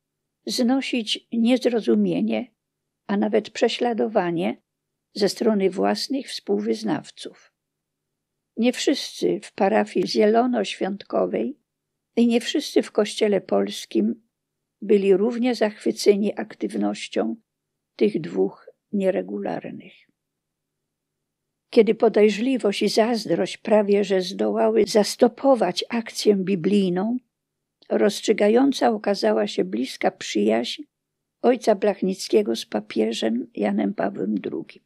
znosić 0.47 1.29
niezrozumienie, 1.33 2.55
a 3.07 3.17
nawet 3.17 3.51
prześladowanie 3.51 4.63
ze 5.15 5.29
strony 5.29 5.71
własnych 5.71 6.29
współwyznawców. 6.29 7.53
Nie 8.57 8.73
wszyscy 8.73 9.41
w 9.43 9.53
parafii 9.53 10.09
zielonoświątkowej 10.09 11.59
i 12.17 12.27
nie 12.27 12.41
wszyscy 12.41 12.83
w 12.83 12.93
kościele 12.93 13.41
polskim 13.41 14.23
byli 14.83 15.17
równie 15.17 15.55
zachwyceni 15.55 16.39
aktywnością 16.39 17.37
tych 17.97 18.21
dwóch 18.21 18.71
nieregularnych. 18.93 20.04
Kiedy 21.75 21.95
podejrzliwość 21.95 22.83
i 22.83 22.89
zazdrość 22.89 23.57
prawie 23.57 24.05
że 24.05 24.21
zdołały 24.21 24.85
zastopować 24.87 25.85
akcję 25.89 26.37
biblijną, 26.37 27.17
rozstrzygająca 27.89 28.91
okazała 28.91 29.47
się 29.47 29.65
bliska 29.65 30.11
przyjaźń 30.11 30.83
ojca 31.43 31.75
Blachnickiego 31.75 32.57
z 32.57 32.67
papieżem 32.67 33.51
Janem 33.55 33.95
Pawłem 33.95 34.35
II. 34.53 34.83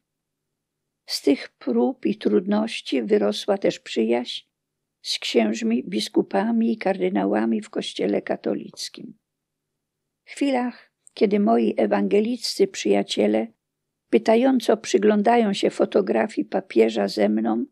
Z 1.05 1.21
tych 1.21 1.49
prób 1.49 2.05
i 2.05 2.17
trudności 2.17 3.03
wyrosła 3.03 3.57
też 3.57 3.79
przyjaźń 3.79 4.45
z 5.01 5.19
księżmi, 5.19 5.83
biskupami 5.83 6.71
i 6.71 6.77
kardynałami 6.77 7.61
w 7.61 7.69
Kościele 7.69 8.21
katolickim. 8.21 9.13
W 10.25 10.31
chwilach, 10.31 10.91
kiedy 11.13 11.39
moi 11.39 11.73
ewangeliccy 11.77 12.67
przyjaciele 12.67 13.47
pytająco 14.09 14.77
przyglądają 14.77 15.53
się 15.53 15.69
fotografii 15.69 16.45
papieża 16.45 17.07
ze 17.07 17.29
mną, 17.29 17.65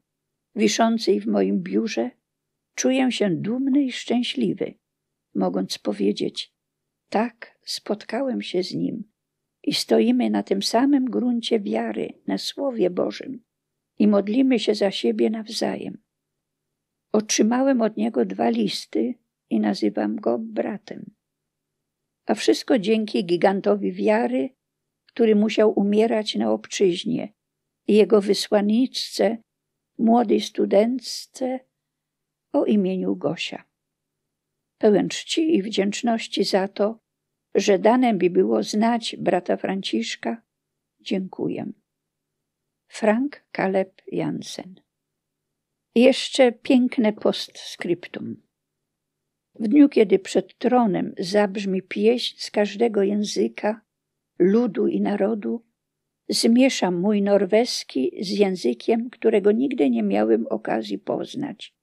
wiszącej 0.56 1.20
w 1.20 1.28
moim 1.28 1.64
biurze, 1.64 2.12
czuję 2.76 3.12
się 3.12 3.30
dumny 3.30 3.84
i 3.84 3.92
szczęśliwy, 3.92 4.74
mogąc 5.36 5.78
powiedzieć: 5.78 6.54
Tak, 7.10 7.60
spotkałem 7.66 8.42
się 8.42 8.64
z 8.64 8.74
nim 8.74 9.04
i 9.64 9.74
stoimy 9.74 10.30
na 10.30 10.44
tym 10.44 10.62
samym 10.62 11.06
gruncie 11.06 11.60
wiary, 11.60 12.14
na 12.28 12.38
Słowie 12.38 12.90
Bożym 12.90 13.44
i 14.00 14.08
modlimy 14.08 14.60
się 14.60 14.76
za 14.76 14.92
siebie 14.92 15.30
nawzajem. 15.30 15.98
Otrzymałem 17.12 17.82
od 17.82 17.98
niego 17.98 18.26
dwa 18.26 18.50
listy 18.50 19.14
i 19.50 19.60
nazywam 19.60 20.16
go 20.16 20.40
bratem. 20.40 21.12
A 22.26 22.36
wszystko 22.36 22.80
dzięki 22.80 23.26
gigantowi 23.26 23.92
wiary, 23.92 24.50
który 25.18 25.36
musiał 25.36 25.80
umierać 25.80 26.36
na 26.36 26.52
obczyźnie 26.52 27.34
jego 27.88 28.22
wysłanniczce, 28.22 29.38
młodej 29.98 30.42
studentce 30.42 31.60
o 32.54 32.66
imieniu 32.66 33.16
Gosia. 33.16 33.64
Pełen 34.78 35.10
czci 35.10 35.56
i 35.56 35.62
wdzięczności 35.62 36.44
za 36.44 36.68
to, 36.68 37.00
że 37.56 37.80
dane 37.80 38.14
mi 38.14 38.30
było 38.30 38.64
znać 38.64 39.16
brata 39.20 39.58
Franciszka, 39.58 40.42
dziękuję. 41.00 41.72
Frank 42.88 43.46
Kaleb 43.52 44.02
Jansen. 44.08 44.82
jeszcze 45.96 46.52
piękne 46.52 47.14
postscriptum. 47.14 48.44
W 49.56 49.68
dniu, 49.68 49.90
kiedy 49.90 50.20
przed 50.20 50.58
tronem 50.58 51.14
zabrzmi 51.20 51.82
pieśń 51.82 52.36
z 52.40 52.52
każdego 52.52 53.04
języka, 53.04 53.87
ludu 54.40 54.88
i 54.88 55.02
narodu, 55.02 55.66
zmieszam 56.30 57.00
mój 57.00 57.22
norweski 57.22 58.12
z 58.22 58.30
językiem, 58.30 59.10
którego 59.10 59.52
nigdy 59.52 59.90
nie 59.90 60.04
miałem 60.04 60.48
okazji 60.48 61.00
poznać. 61.00 61.74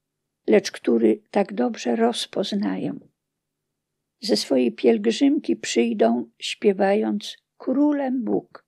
lecz 0.47 0.71
który 0.71 1.23
tak 1.31 1.55
dobrze 1.55 1.97
rozpoznaję. 1.97 2.99
Ze 4.21 4.37
swojej 4.37 4.73
pielgrzymki 4.73 5.57
przyjdą, 5.57 6.31
śpiewając 6.39 7.37
Królem 7.57 8.25
Bóg. 8.25 8.67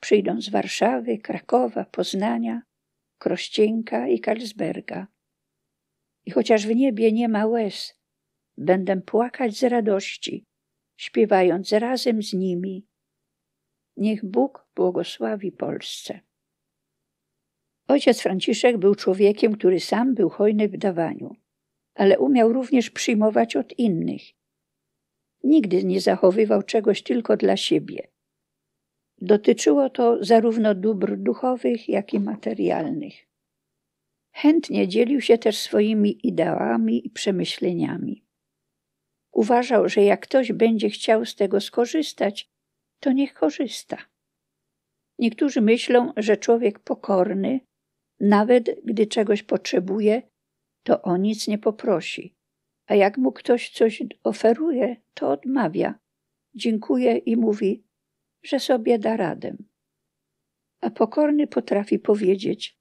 Przyjdą 0.00 0.40
z 0.40 0.48
Warszawy, 0.48 1.18
Krakowa, 1.18 1.84
Poznania, 1.84 2.62
Krościenka 3.18 4.08
i 4.08 4.20
Karlsberga. 4.20 5.06
I 6.26 6.30
chociaż 6.30 6.66
w 6.66 6.74
niebie 6.74 7.12
nie 7.12 7.28
ma 7.28 7.46
łez, 7.46 7.94
będę 8.56 9.00
płakać 9.00 9.56
z 9.56 9.62
radości, 9.62 10.44
śpiewając 10.96 11.72
razem 11.72 12.22
z 12.22 12.32
nimi. 12.32 12.86
Niech 13.96 14.24
Bóg 14.24 14.66
błogosławi 14.74 15.52
Polsce. 15.52 16.20
Ojciec 17.88 18.20
Franciszek 18.20 18.78
był 18.78 18.94
człowiekiem, 18.94 19.54
który 19.54 19.80
sam 19.80 20.14
był 20.14 20.28
hojny 20.28 20.68
w 20.68 20.76
dawaniu, 20.76 21.36
ale 21.94 22.18
umiał 22.18 22.52
również 22.52 22.90
przyjmować 22.90 23.56
od 23.56 23.78
innych. 23.78 24.22
Nigdy 25.44 25.84
nie 25.84 26.00
zachowywał 26.00 26.62
czegoś 26.62 27.02
tylko 27.02 27.36
dla 27.36 27.56
siebie. 27.56 28.08
Dotyczyło 29.20 29.90
to 29.90 30.24
zarówno 30.24 30.74
dóbr 30.74 31.16
duchowych, 31.16 31.88
jak 31.88 32.14
i 32.14 32.20
materialnych. 32.20 33.14
Chętnie 34.32 34.88
dzielił 34.88 35.20
się 35.20 35.38
też 35.38 35.58
swoimi 35.58 36.26
ideałami 36.26 37.06
i 37.06 37.10
przemyśleniami. 37.10 38.24
Uważał, 39.32 39.88
że 39.88 40.02
jak 40.02 40.20
ktoś 40.20 40.52
będzie 40.52 40.90
chciał 40.90 41.24
z 41.24 41.34
tego 41.34 41.60
skorzystać, 41.60 42.55
to 43.00 43.12
niech 43.12 43.34
korzysta. 43.34 43.96
Niektórzy 45.18 45.60
myślą, 45.60 46.12
że 46.16 46.36
człowiek 46.36 46.78
pokorny, 46.78 47.60
nawet 48.20 48.70
gdy 48.84 49.06
czegoś 49.06 49.42
potrzebuje, 49.42 50.22
to 50.82 51.02
o 51.02 51.16
nic 51.16 51.48
nie 51.48 51.58
poprosi, 51.58 52.34
a 52.86 52.94
jak 52.94 53.18
mu 53.18 53.32
ktoś 53.32 53.70
coś 53.70 54.02
oferuje, 54.24 54.96
to 55.14 55.30
odmawia, 55.30 55.98
dziękuję 56.54 57.16
i 57.16 57.36
mówi, 57.36 57.84
że 58.42 58.60
sobie 58.60 58.98
da 58.98 59.16
radę. 59.16 59.56
A 60.80 60.90
pokorny 60.90 61.46
potrafi 61.46 61.98
powiedzieć: 61.98 62.78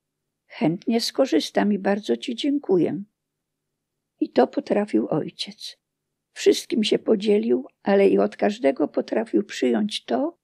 Chętnie 0.48 1.02
skorzystam 1.02 1.74
i 1.74 1.80
bardzo 1.80 2.18
ci 2.18 2.36
dziękuję. 2.36 3.04
I 4.20 4.30
to 4.30 4.48
potrafił 4.48 5.08
ojciec. 5.08 5.78
Wszystkim 6.36 6.84
się 6.84 7.00
podzielił, 7.00 7.68
ale 7.84 8.08
i 8.08 8.18
od 8.20 8.38
każdego 8.38 8.88
potrafił 8.88 9.44
przyjąć 9.44 10.06
to, 10.06 10.38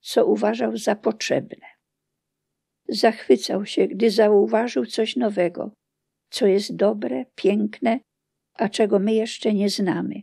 co 0.00 0.26
uważał 0.26 0.76
za 0.76 0.96
potrzebne. 0.96 1.66
Zachwycał 2.88 3.66
się, 3.66 3.88
gdy 3.88 4.10
zauważył 4.10 4.86
coś 4.86 5.16
nowego, 5.16 5.72
co 6.30 6.46
jest 6.46 6.76
dobre, 6.76 7.24
piękne, 7.34 8.00
a 8.54 8.68
czego 8.68 8.98
my 8.98 9.14
jeszcze 9.14 9.54
nie 9.54 9.70
znamy, 9.70 10.22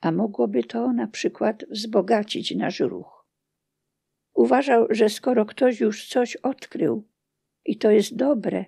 a 0.00 0.12
mogłoby 0.12 0.64
to 0.64 0.92
na 0.92 1.06
przykład 1.06 1.64
wzbogacić 1.70 2.54
nasz 2.54 2.80
ruch. 2.80 3.26
Uważał, 4.34 4.86
że 4.90 5.08
skoro 5.08 5.46
ktoś 5.46 5.80
już 5.80 6.08
coś 6.08 6.36
odkrył 6.36 7.08
i 7.64 7.78
to 7.78 7.90
jest 7.90 8.16
dobre, 8.16 8.64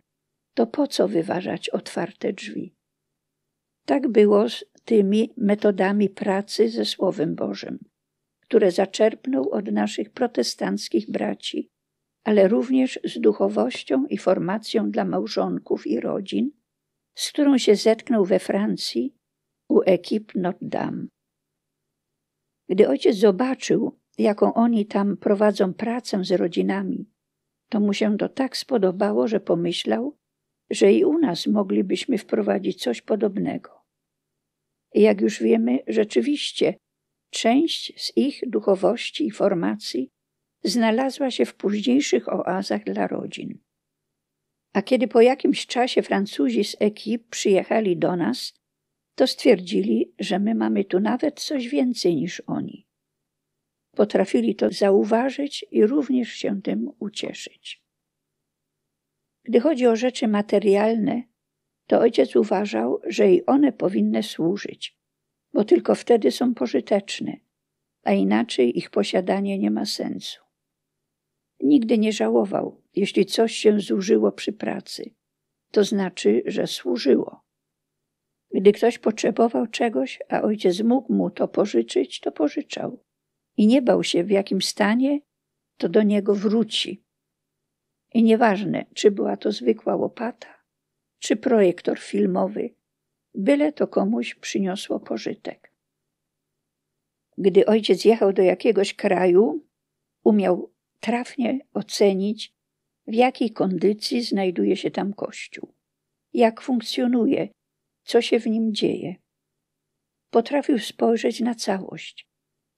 to 0.55 0.67
po 0.67 0.87
co 0.87 1.09
wyważać 1.09 1.69
otwarte 1.69 2.33
drzwi? 2.33 2.75
Tak 3.87 4.09
było 4.09 4.47
tymi 4.87 5.33
metodami 5.37 6.11
pracy 6.11 6.69
ze 6.69 6.85
Słowem 6.85 7.35
Bożym, 7.35 7.79
które 8.41 8.71
zaczerpnął 8.71 9.51
od 9.51 9.73
naszych 9.73 10.11
protestanckich 10.11 11.11
braci, 11.11 11.71
ale 12.25 12.49
również 12.49 13.01
z 13.05 13.21
duchowością 13.21 14.07
i 14.07 14.19
formacją 14.19 14.91
dla 14.91 15.05
małżonków 15.05 15.87
i 15.87 16.01
rodzin, 16.01 16.51
z 17.15 17.33
którą 17.33 17.59
się 17.59 17.77
zetknął 17.77 18.25
we 18.25 18.39
Francji 18.39 19.15
u 19.69 19.81
ekip 19.87 20.35
Notre 20.35 20.69
Dame. 20.69 21.07
Gdy 22.69 22.89
ojciec 22.89 23.17
zobaczył, 23.17 23.99
jaką 24.19 24.55
oni 24.55 24.87
tam 24.87 25.17
prowadzą 25.17 25.75
pracę 25.75 26.25
z 26.25 26.31
rodzinami, 26.31 27.11
to 27.69 27.81
mu 27.81 27.93
się 27.93 28.17
to 28.17 28.29
tak 28.29 28.57
spodobało, 28.57 29.29
że 29.29 29.41
pomyślał, 29.41 30.17
że 30.71 30.93
i 30.93 31.05
u 31.05 31.19
nas 31.19 31.47
moglibyśmy 31.47 32.19
wprowadzić 32.19 32.83
coś 32.83 33.03
podobnego. 33.03 33.76
Jak 34.97 35.21
już 35.21 35.43
wiemy, 35.43 35.79
rzeczywiście 35.87 36.75
część 37.31 38.03
z 38.05 38.17
ich 38.17 38.41
duchowości 38.47 39.27
i 39.27 39.31
formacji 39.31 40.11
znalazła 40.65 41.31
się 41.31 41.45
w 41.45 41.55
późniejszych 41.55 42.29
oazach 42.29 42.85
dla 42.85 43.07
rodzin. 43.07 43.59
A 44.73 44.83
kiedy 44.83 45.09
po 45.09 45.21
jakimś 45.21 45.67
czasie 45.67 46.03
Francuzi 46.03 46.65
z 46.65 46.77
ekip 46.81 47.29
przyjechali 47.29 47.97
do 47.97 48.17
nas, 48.17 48.55
to 49.15 49.27
stwierdzili, 49.27 50.15
że 50.19 50.39
my 50.39 50.55
mamy 50.55 50.85
tu 50.85 51.01
nawet 51.01 51.41
coś 51.41 51.69
więcej 51.69 52.17
niż 52.17 52.43
oni. 52.47 52.87
Potrafili 53.97 54.55
to 54.55 54.71
zauważyć 54.71 55.67
i 55.71 55.87
również 55.87 56.33
się 56.33 56.63
tym 56.63 56.91
ucieszyć. 56.99 57.83
Gdy 59.45 59.61
chodzi 59.61 59.87
o 59.87 59.97
rzeczy 59.97 60.29
materialne, 60.29 61.23
to 61.87 62.01
ojciec 62.01 62.37
uważał, 62.37 63.01
że 63.07 63.33
i 63.33 63.47
one 63.47 63.73
powinny 63.73 64.23
służyć, 64.23 64.97
bo 65.53 65.65
tylko 65.65 65.95
wtedy 65.95 66.31
są 66.31 66.55
pożyteczne, 66.55 67.37
a 68.03 68.13
inaczej 68.13 68.79
ich 68.79 68.91
posiadanie 68.91 69.59
nie 69.59 69.71
ma 69.71 69.85
sensu. 69.85 70.41
Nigdy 71.61 71.99
nie 71.99 72.13
żałował, 72.13 72.83
jeśli 72.95 73.27
coś 73.27 73.53
się 73.53 73.81
zużyło 73.81 74.33
przy 74.33 74.53
pracy, 74.53 75.15
to 75.71 75.85
znaczy, 75.85 76.43
że 76.47 76.67
służyło. 76.67 77.41
Gdy 78.55 78.73
ktoś 78.73 78.99
potrzebował 78.99 79.67
czegoś, 79.67 80.19
a 80.29 80.43
ojciec 80.43 80.81
mógł 80.81 81.13
mu 81.13 81.31
to 81.31 81.49
pożyczyć, 81.49 82.21
to 82.21 82.33
pożyczał. 82.33 83.05
I 83.57 83.67
nie 83.67 83.83
bał 83.83 84.03
się, 84.03 84.25
w 84.25 84.31
jakim 84.31 84.63
stanie 84.63 85.21
to 85.77 85.89
do 85.89 86.03
niego 86.03 86.35
wróci. 86.35 87.05
I 88.15 88.23
nieważne, 88.23 88.87
czy 88.95 89.11
była 89.11 89.37
to 89.37 89.53
zwykła 89.53 89.97
łopata, 89.97 90.56
czy 91.27 91.37
projektor 91.37 91.99
filmowy, 91.99 92.71
byle 93.35 93.73
to 93.73 93.89
komuś 93.89 94.35
przyniosło 94.35 95.01
pożytek. 95.01 95.73
Gdy 97.39 97.67
ojciec 97.67 98.05
jechał 98.05 98.33
do 98.33 98.43
jakiegoś 98.43 98.95
kraju, 98.95 99.65
umiał 100.25 100.73
trafnie 101.01 101.59
ocenić, 101.75 102.53
w 103.07 103.15
jakiej 103.15 103.51
kondycji 103.51 104.23
znajduje 104.23 104.77
się 104.77 104.91
tam 104.91 105.13
Kościół, 105.13 105.75
jak 106.35 106.61
funkcjonuje, 106.61 107.49
co 108.05 108.23
się 108.23 108.41
w 108.41 108.47
nim 108.47 108.75
dzieje. 108.75 109.17
Potrafił 110.31 110.79
spojrzeć 110.79 111.41
na 111.41 111.55
całość, 111.55 112.29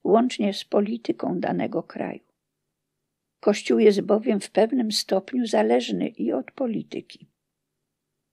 łącznie 0.03 0.53
z 0.53 0.65
polityką 0.65 1.39
danego 1.39 1.83
kraju. 1.83 2.25
Kościół 3.39 3.79
jest 3.79 4.01
bowiem 4.01 4.39
w 4.39 4.51
pewnym 4.51 4.91
stopniu 4.91 5.45
zależny 5.45 6.07
i 6.07 6.31
od 6.33 6.51
polityki. 6.51 7.29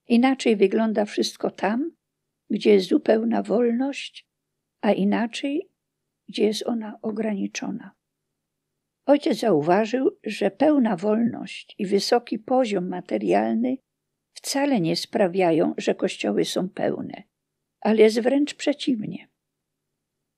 Inaczej 0.08 0.56
wygląda 0.56 1.04
wszystko 1.04 1.50
tam, 1.50 1.90
gdzie 2.50 2.70
jest 2.72 2.88
zupełna 2.88 3.42
wolność, 3.42 4.26
a 4.80 4.92
inaczej, 4.92 5.70
gdzie 6.28 6.44
jest 6.44 6.66
ona 6.66 6.98
ograniczona. 7.02 7.90
Ojciec 9.06 9.38
zauważył, 9.38 10.18
że 10.24 10.50
pełna 10.50 10.96
wolność 10.96 11.74
i 11.78 11.86
wysoki 11.86 12.38
poziom 12.38 12.88
materialny 12.88 13.76
wcale 14.32 14.80
nie 14.80 14.96
sprawiają, 14.96 15.74
że 15.78 15.94
kościoły 15.94 16.44
są 16.44 16.68
pełne, 16.68 17.22
ale 17.80 18.02
jest 18.02 18.20
wręcz 18.20 18.54
przeciwnie. 18.54 19.28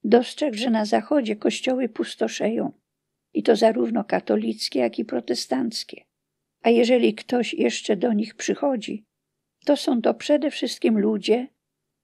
Dostrzegł, 0.05 0.57
że 0.57 0.71
na 0.71 0.85
zachodzie 0.85 1.37
kościoły 1.37 1.89
pustoszeją, 1.89 2.73
i 3.35 3.43
to 3.43 3.57
zarówno 3.57 4.05
katolickie, 4.05 4.81
jak 4.81 4.99
i 4.99 5.05
protestanckie. 5.05 6.05
A 6.63 6.71
jeżeli 6.71 7.15
ktoś 7.15 7.55
jeszcze 7.55 7.97
do 7.97 8.13
nich 8.13 8.35
przychodzi, 8.35 9.05
to 9.69 9.77
są 9.77 10.03
to 10.03 10.15
przede 10.15 10.51
wszystkim 10.51 10.99
ludzie 10.99 11.49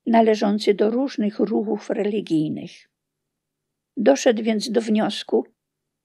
należący 0.06 0.74
do 0.74 0.90
różnych 0.90 1.38
ruchów 1.38 1.90
religijnych. 1.90 2.90
Doszedł 3.96 4.42
więc 4.42 4.70
do 4.70 4.80
wniosku, 4.80 5.46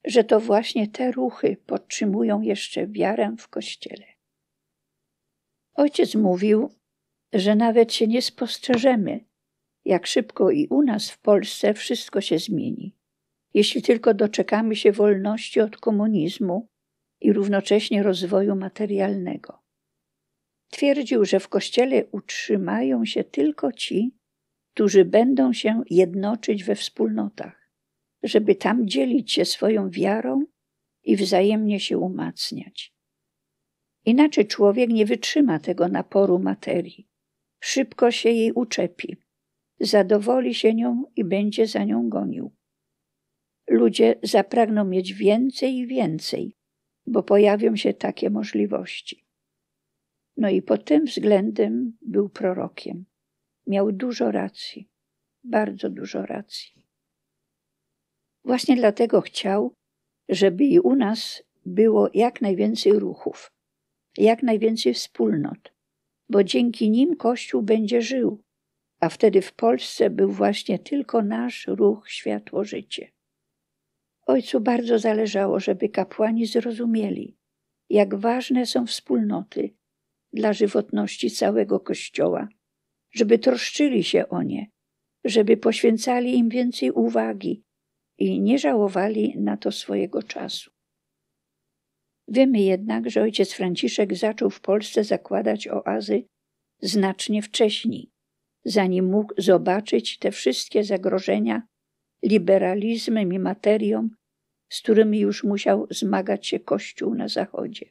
że 0.06 0.24
to 0.24 0.40
właśnie 0.40 0.88
te 0.88 1.12
ruchy 1.12 1.58
podtrzymują 1.66 2.42
jeszcze 2.42 2.88
wiarę 2.88 3.36
w 3.40 3.48
Kościele. 3.48 4.06
Ojciec 5.74 6.16
mówił, 6.16 6.70
że 7.34 7.56
nawet 7.56 7.94
się 7.94 8.08
nie 8.08 8.22
spostrzeżemy, 8.22 9.26
jak 9.86 10.08
szybko 10.08 10.52
i 10.52 10.68
u 10.68 10.82
nas 10.82 11.10
w 11.10 11.20
Polsce 11.20 11.74
wszystko 11.74 12.22
się 12.22 12.40
zmieni, 12.40 12.96
jeśli 13.54 13.82
tylko 13.82 14.14
doczekamy 14.14 14.76
się 14.76 14.92
wolności 14.92 15.62
od 15.62 15.78
komunizmu 15.78 16.68
i 17.22 17.34
równocześnie 17.34 18.04
rozwoju 18.04 18.56
materialnego. 18.56 19.59
Twierdził, 20.70 21.26
że 21.26 21.40
w 21.40 21.48
Kościele 21.48 22.06
utrzymają 22.06 23.06
się 23.06 23.24
tylko 23.24 23.72
ci, 23.72 24.16
którzy 24.74 25.06
będą 25.06 25.54
się 25.54 25.84
jednoczyć 25.90 26.64
we 26.64 26.76
wspólnotach, 26.76 27.72
żeby 28.24 28.56
tam 28.56 28.88
dzielić 28.88 29.32
się 29.32 29.46
swoją 29.46 29.90
wiarą 29.90 30.46
i 31.04 31.16
wzajemnie 31.16 31.80
się 31.80 31.98
umacniać. 31.98 32.94
Inaczej 34.06 34.48
człowiek 34.48 34.90
nie 34.90 35.06
wytrzyma 35.06 35.60
tego 35.60 35.88
naporu 35.88 36.40
materii, 36.40 37.08
szybko 37.60 38.12
się 38.12 38.30
jej 38.30 38.52
uczepi, 38.52 39.18
zadowoli 39.80 40.54
się 40.54 40.74
nią 40.74 41.04
i 41.16 41.24
będzie 41.24 41.68
za 41.68 41.84
nią 41.84 42.10
gonił. 42.10 42.56
Ludzie 43.70 44.16
zapragną 44.24 44.86
mieć 44.86 45.14
więcej 45.14 45.76
i 45.76 45.88
więcej, 45.88 46.58
bo 47.08 47.24
pojawią 47.24 47.76
się 47.76 47.94
takie 47.94 48.30
możliwości. 48.30 49.29
No 50.40 50.50
i 50.50 50.62
pod 50.62 50.86
tym 50.86 51.06
względem 51.06 51.98
był 52.02 52.30
prorokiem. 52.30 53.06
Miał 53.68 53.92
dużo 53.92 54.32
racji, 54.32 54.90
bardzo 55.44 55.90
dużo 55.90 56.26
racji. 56.26 56.86
Właśnie 58.46 58.76
dlatego 58.76 59.22
chciał, 59.22 59.74
żeby 60.30 60.66
i 60.66 60.80
u 60.80 60.96
nas 60.96 61.44
było 61.66 62.10
jak 62.14 62.42
najwięcej 62.42 63.00
ruchów, 63.00 63.52
jak 64.18 64.44
najwięcej 64.44 64.94
wspólnot, 64.94 65.74
bo 66.30 66.44
dzięki 66.44 66.90
nim 66.90 67.16
Kościół 67.16 67.62
będzie 67.62 68.02
żył, 68.02 68.44
a 69.00 69.10
wtedy 69.10 69.42
w 69.42 69.54
Polsce 69.54 70.10
był 70.10 70.32
właśnie 70.32 70.80
tylko 70.80 71.22
nasz 71.22 71.68
ruch 71.68 72.10
Światło 72.10 72.64
Życie. 72.64 73.12
Ojcu 74.26 74.62
bardzo 74.62 75.00
zależało, 75.00 75.60
żeby 75.60 75.90
kapłani 75.90 76.46
zrozumieli, 76.46 77.38
jak 77.90 78.16
ważne 78.16 78.66
są 78.66 78.86
wspólnoty 78.86 79.79
dla 80.34 80.54
żywotności 80.54 81.32
całego 81.32 81.80
Kościoła, 81.80 82.48
żeby 83.12 83.40
troszczyli 83.40 84.04
się 84.04 84.30
o 84.30 84.44
nie, 84.44 84.68
żeby 85.24 85.58
poświęcali 85.58 86.38
im 86.38 86.50
więcej 86.50 86.92
uwagi 86.92 87.64
i 88.18 88.42
nie 88.42 88.60
żałowali 88.60 89.34
na 89.38 89.58
to 89.58 89.72
swojego 89.72 90.24
czasu. 90.24 90.72
Wiemy 92.28 92.60
jednak, 92.60 93.10
że 93.10 93.22
ojciec 93.22 93.54
Franciszek 93.54 94.16
zaczął 94.16 94.50
w 94.50 94.62
Polsce 94.62 95.04
zakładać 95.04 95.68
oazy 95.68 96.24
znacznie 96.82 97.42
wcześniej, 97.42 98.12
zanim 98.66 99.06
mógł 99.06 99.34
zobaczyć 99.38 100.18
te 100.18 100.32
wszystkie 100.32 100.84
zagrożenia 100.84 101.62
liberalizmem 102.24 103.34
i 103.34 103.40
materią, 103.40 104.10
z 104.70 104.82
którymi 104.82 105.20
już 105.20 105.44
musiał 105.44 105.88
zmagać 105.90 106.48
się 106.48 106.60
Kościół 106.60 107.16
na 107.16 107.28
Zachodzie. 107.28 107.86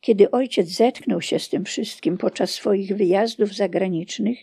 Kiedy 0.00 0.30
ojciec 0.30 0.68
zetknął 0.68 1.20
się 1.20 1.38
z 1.38 1.48
tym 1.48 1.64
wszystkim 1.64 2.18
podczas 2.18 2.50
swoich 2.50 2.96
wyjazdów 2.96 3.54
zagranicznych, 3.54 4.38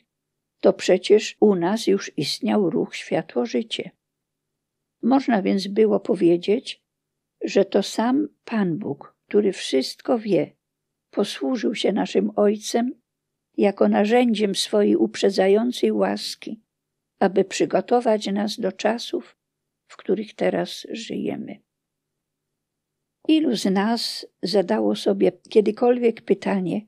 to 0.59 0.73
przecież 0.73 1.37
u 1.39 1.55
nas 1.55 1.87
już 1.87 2.17
istniał 2.17 2.69
ruch 2.69 2.95
Światło-Życie. 2.95 3.91
Można 5.01 5.41
więc 5.41 5.67
było 5.67 5.99
powiedzieć, 5.99 6.83
że 7.43 7.65
to 7.65 7.83
sam 7.83 8.27
Pan 8.45 8.77
Bóg, 8.77 9.15
który 9.27 9.51
wszystko 9.51 10.19
wie, 10.19 10.55
posłużył 11.11 11.75
się 11.75 11.91
naszym 11.91 12.31
Ojcem 12.35 13.01
jako 13.57 13.87
narzędziem 13.87 14.55
swojej 14.55 14.95
uprzedzającej 14.95 15.91
łaski, 15.91 16.61
aby 17.19 17.43
przygotować 17.43 18.27
nas 18.27 18.59
do 18.59 18.71
czasów, 18.71 19.37
w 19.87 19.97
których 19.97 20.35
teraz 20.35 20.87
żyjemy. 20.91 21.64
Ilu 23.27 23.55
z 23.55 23.65
nas 23.65 24.27
zadało 24.43 24.95
sobie 24.95 25.31
kiedykolwiek 25.49 26.21
pytanie, 26.21 26.81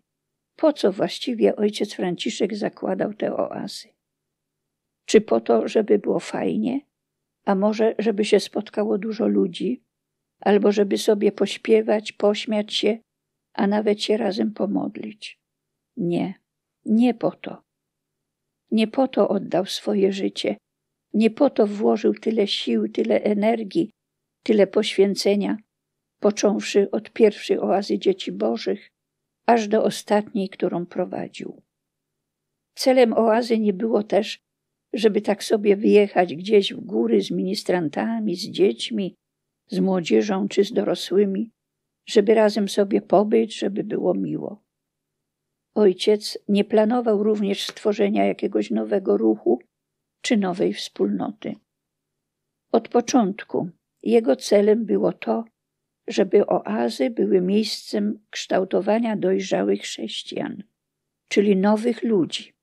po 0.56 0.74
co 0.74 0.92
właściwie 0.92 1.56
ojciec 1.56 1.94
Franciszek 1.94 2.56
zakładał 2.56 3.14
te 3.14 3.36
oazy? 3.36 3.88
Czy 5.06 5.22
po 5.22 5.42
to, 5.42 5.68
żeby 5.68 6.00
było 6.00 6.20
fajnie, 6.20 6.82
a 7.46 7.56
może 7.56 7.96
żeby 8.00 8.26
się 8.26 8.40
spotkało 8.40 8.98
dużo 8.98 9.28
ludzi, 9.28 9.84
albo 10.40 10.72
żeby 10.72 10.98
sobie 10.98 11.32
pośpiewać, 11.32 12.12
pośmiać 12.12 12.74
się, 12.74 12.98
a 13.54 13.68
nawet 13.68 14.02
się 14.02 14.18
razem 14.18 14.54
pomodlić? 14.54 15.40
Nie, 15.98 16.34
nie 16.86 17.14
po 17.14 17.32
to. 17.32 17.62
Nie 18.72 18.88
po 18.88 19.08
to 19.08 19.30
oddał 19.30 19.66
swoje 19.66 20.14
życie, 20.14 20.58
nie 21.14 21.30
po 21.30 21.50
to 21.50 21.68
włożył 21.68 22.14
tyle 22.14 22.48
sił, 22.48 22.92
tyle 22.92 23.24
energii, 23.24 23.92
tyle 24.44 24.68
poświęcenia, 24.68 25.58
począwszy 26.20 26.92
od 26.92 27.12
pierwszej 27.12 27.60
oazy 27.60 28.00
dzieci 28.00 28.32
bożych, 28.32 28.90
aż 29.46 29.68
do 29.68 29.84
ostatniej, 29.84 30.50
którą 30.50 30.86
prowadził. 30.86 31.62
Celem 32.76 33.14
oazy 33.14 33.60
nie 33.60 33.74
było 33.74 34.04
też, 34.04 34.40
żeby 34.94 35.22
tak 35.22 35.44
sobie 35.44 35.76
wyjechać 35.76 36.36
gdzieś 36.36 36.74
w 36.74 36.80
góry 36.80 37.22
z 37.22 37.32
ministrantami, 37.32 38.36
z 38.36 38.50
dziećmi, 38.50 39.16
z 39.68 39.80
młodzieżą 39.80 40.48
czy 40.48 40.64
z 40.64 40.74
dorosłymi, 40.74 41.52
żeby 42.10 42.34
razem 42.34 42.70
sobie 42.70 43.02
pobyć, 43.02 43.60
żeby 43.60 43.84
było 43.84 44.14
miło. 44.14 44.64
Ojciec 45.76 46.38
nie 46.48 46.64
planował 46.64 47.24
również 47.24 47.66
stworzenia 47.66 48.26
jakiegoś 48.26 48.72
nowego 48.72 49.18
ruchu 49.18 49.60
czy 50.22 50.38
nowej 50.38 50.74
wspólnoty. 50.74 51.56
Od 52.72 52.90
początku 52.90 53.70
jego 54.04 54.36
celem 54.36 54.86
było 54.86 55.14
to, 55.14 55.44
żeby 56.08 56.46
oazy 56.46 57.10
były 57.10 57.42
miejscem 57.42 58.20
kształtowania 58.30 59.16
dojrzałych 59.16 59.82
chrześcijan, 59.82 60.64
czyli 61.28 61.56
nowych 61.56 62.04
ludzi. 62.04 62.54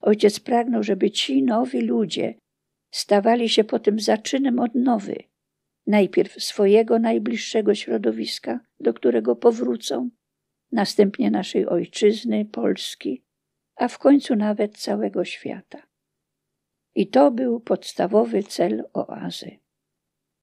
Ojciec 0.00 0.40
pragnął, 0.40 0.82
żeby 0.82 1.10
ci 1.10 1.42
nowi 1.42 1.80
ludzie 1.80 2.34
stawali 2.90 3.48
się 3.48 3.64
potem 3.64 4.00
zaczynem 4.00 4.58
odnowy, 4.58 5.16
najpierw 5.86 6.42
swojego 6.42 6.98
najbliższego 6.98 7.74
środowiska, 7.74 8.60
do 8.80 8.94
którego 8.94 9.36
powrócą, 9.36 10.10
następnie 10.72 11.30
naszej 11.30 11.66
ojczyzny, 11.66 12.44
Polski, 12.44 13.22
a 13.76 13.88
w 13.88 13.98
końcu 13.98 14.36
nawet 14.36 14.78
całego 14.78 15.24
świata. 15.24 15.82
I 16.94 17.06
to 17.06 17.30
był 17.30 17.60
podstawowy 17.60 18.42
cel 18.42 18.84
oazy. 18.92 19.58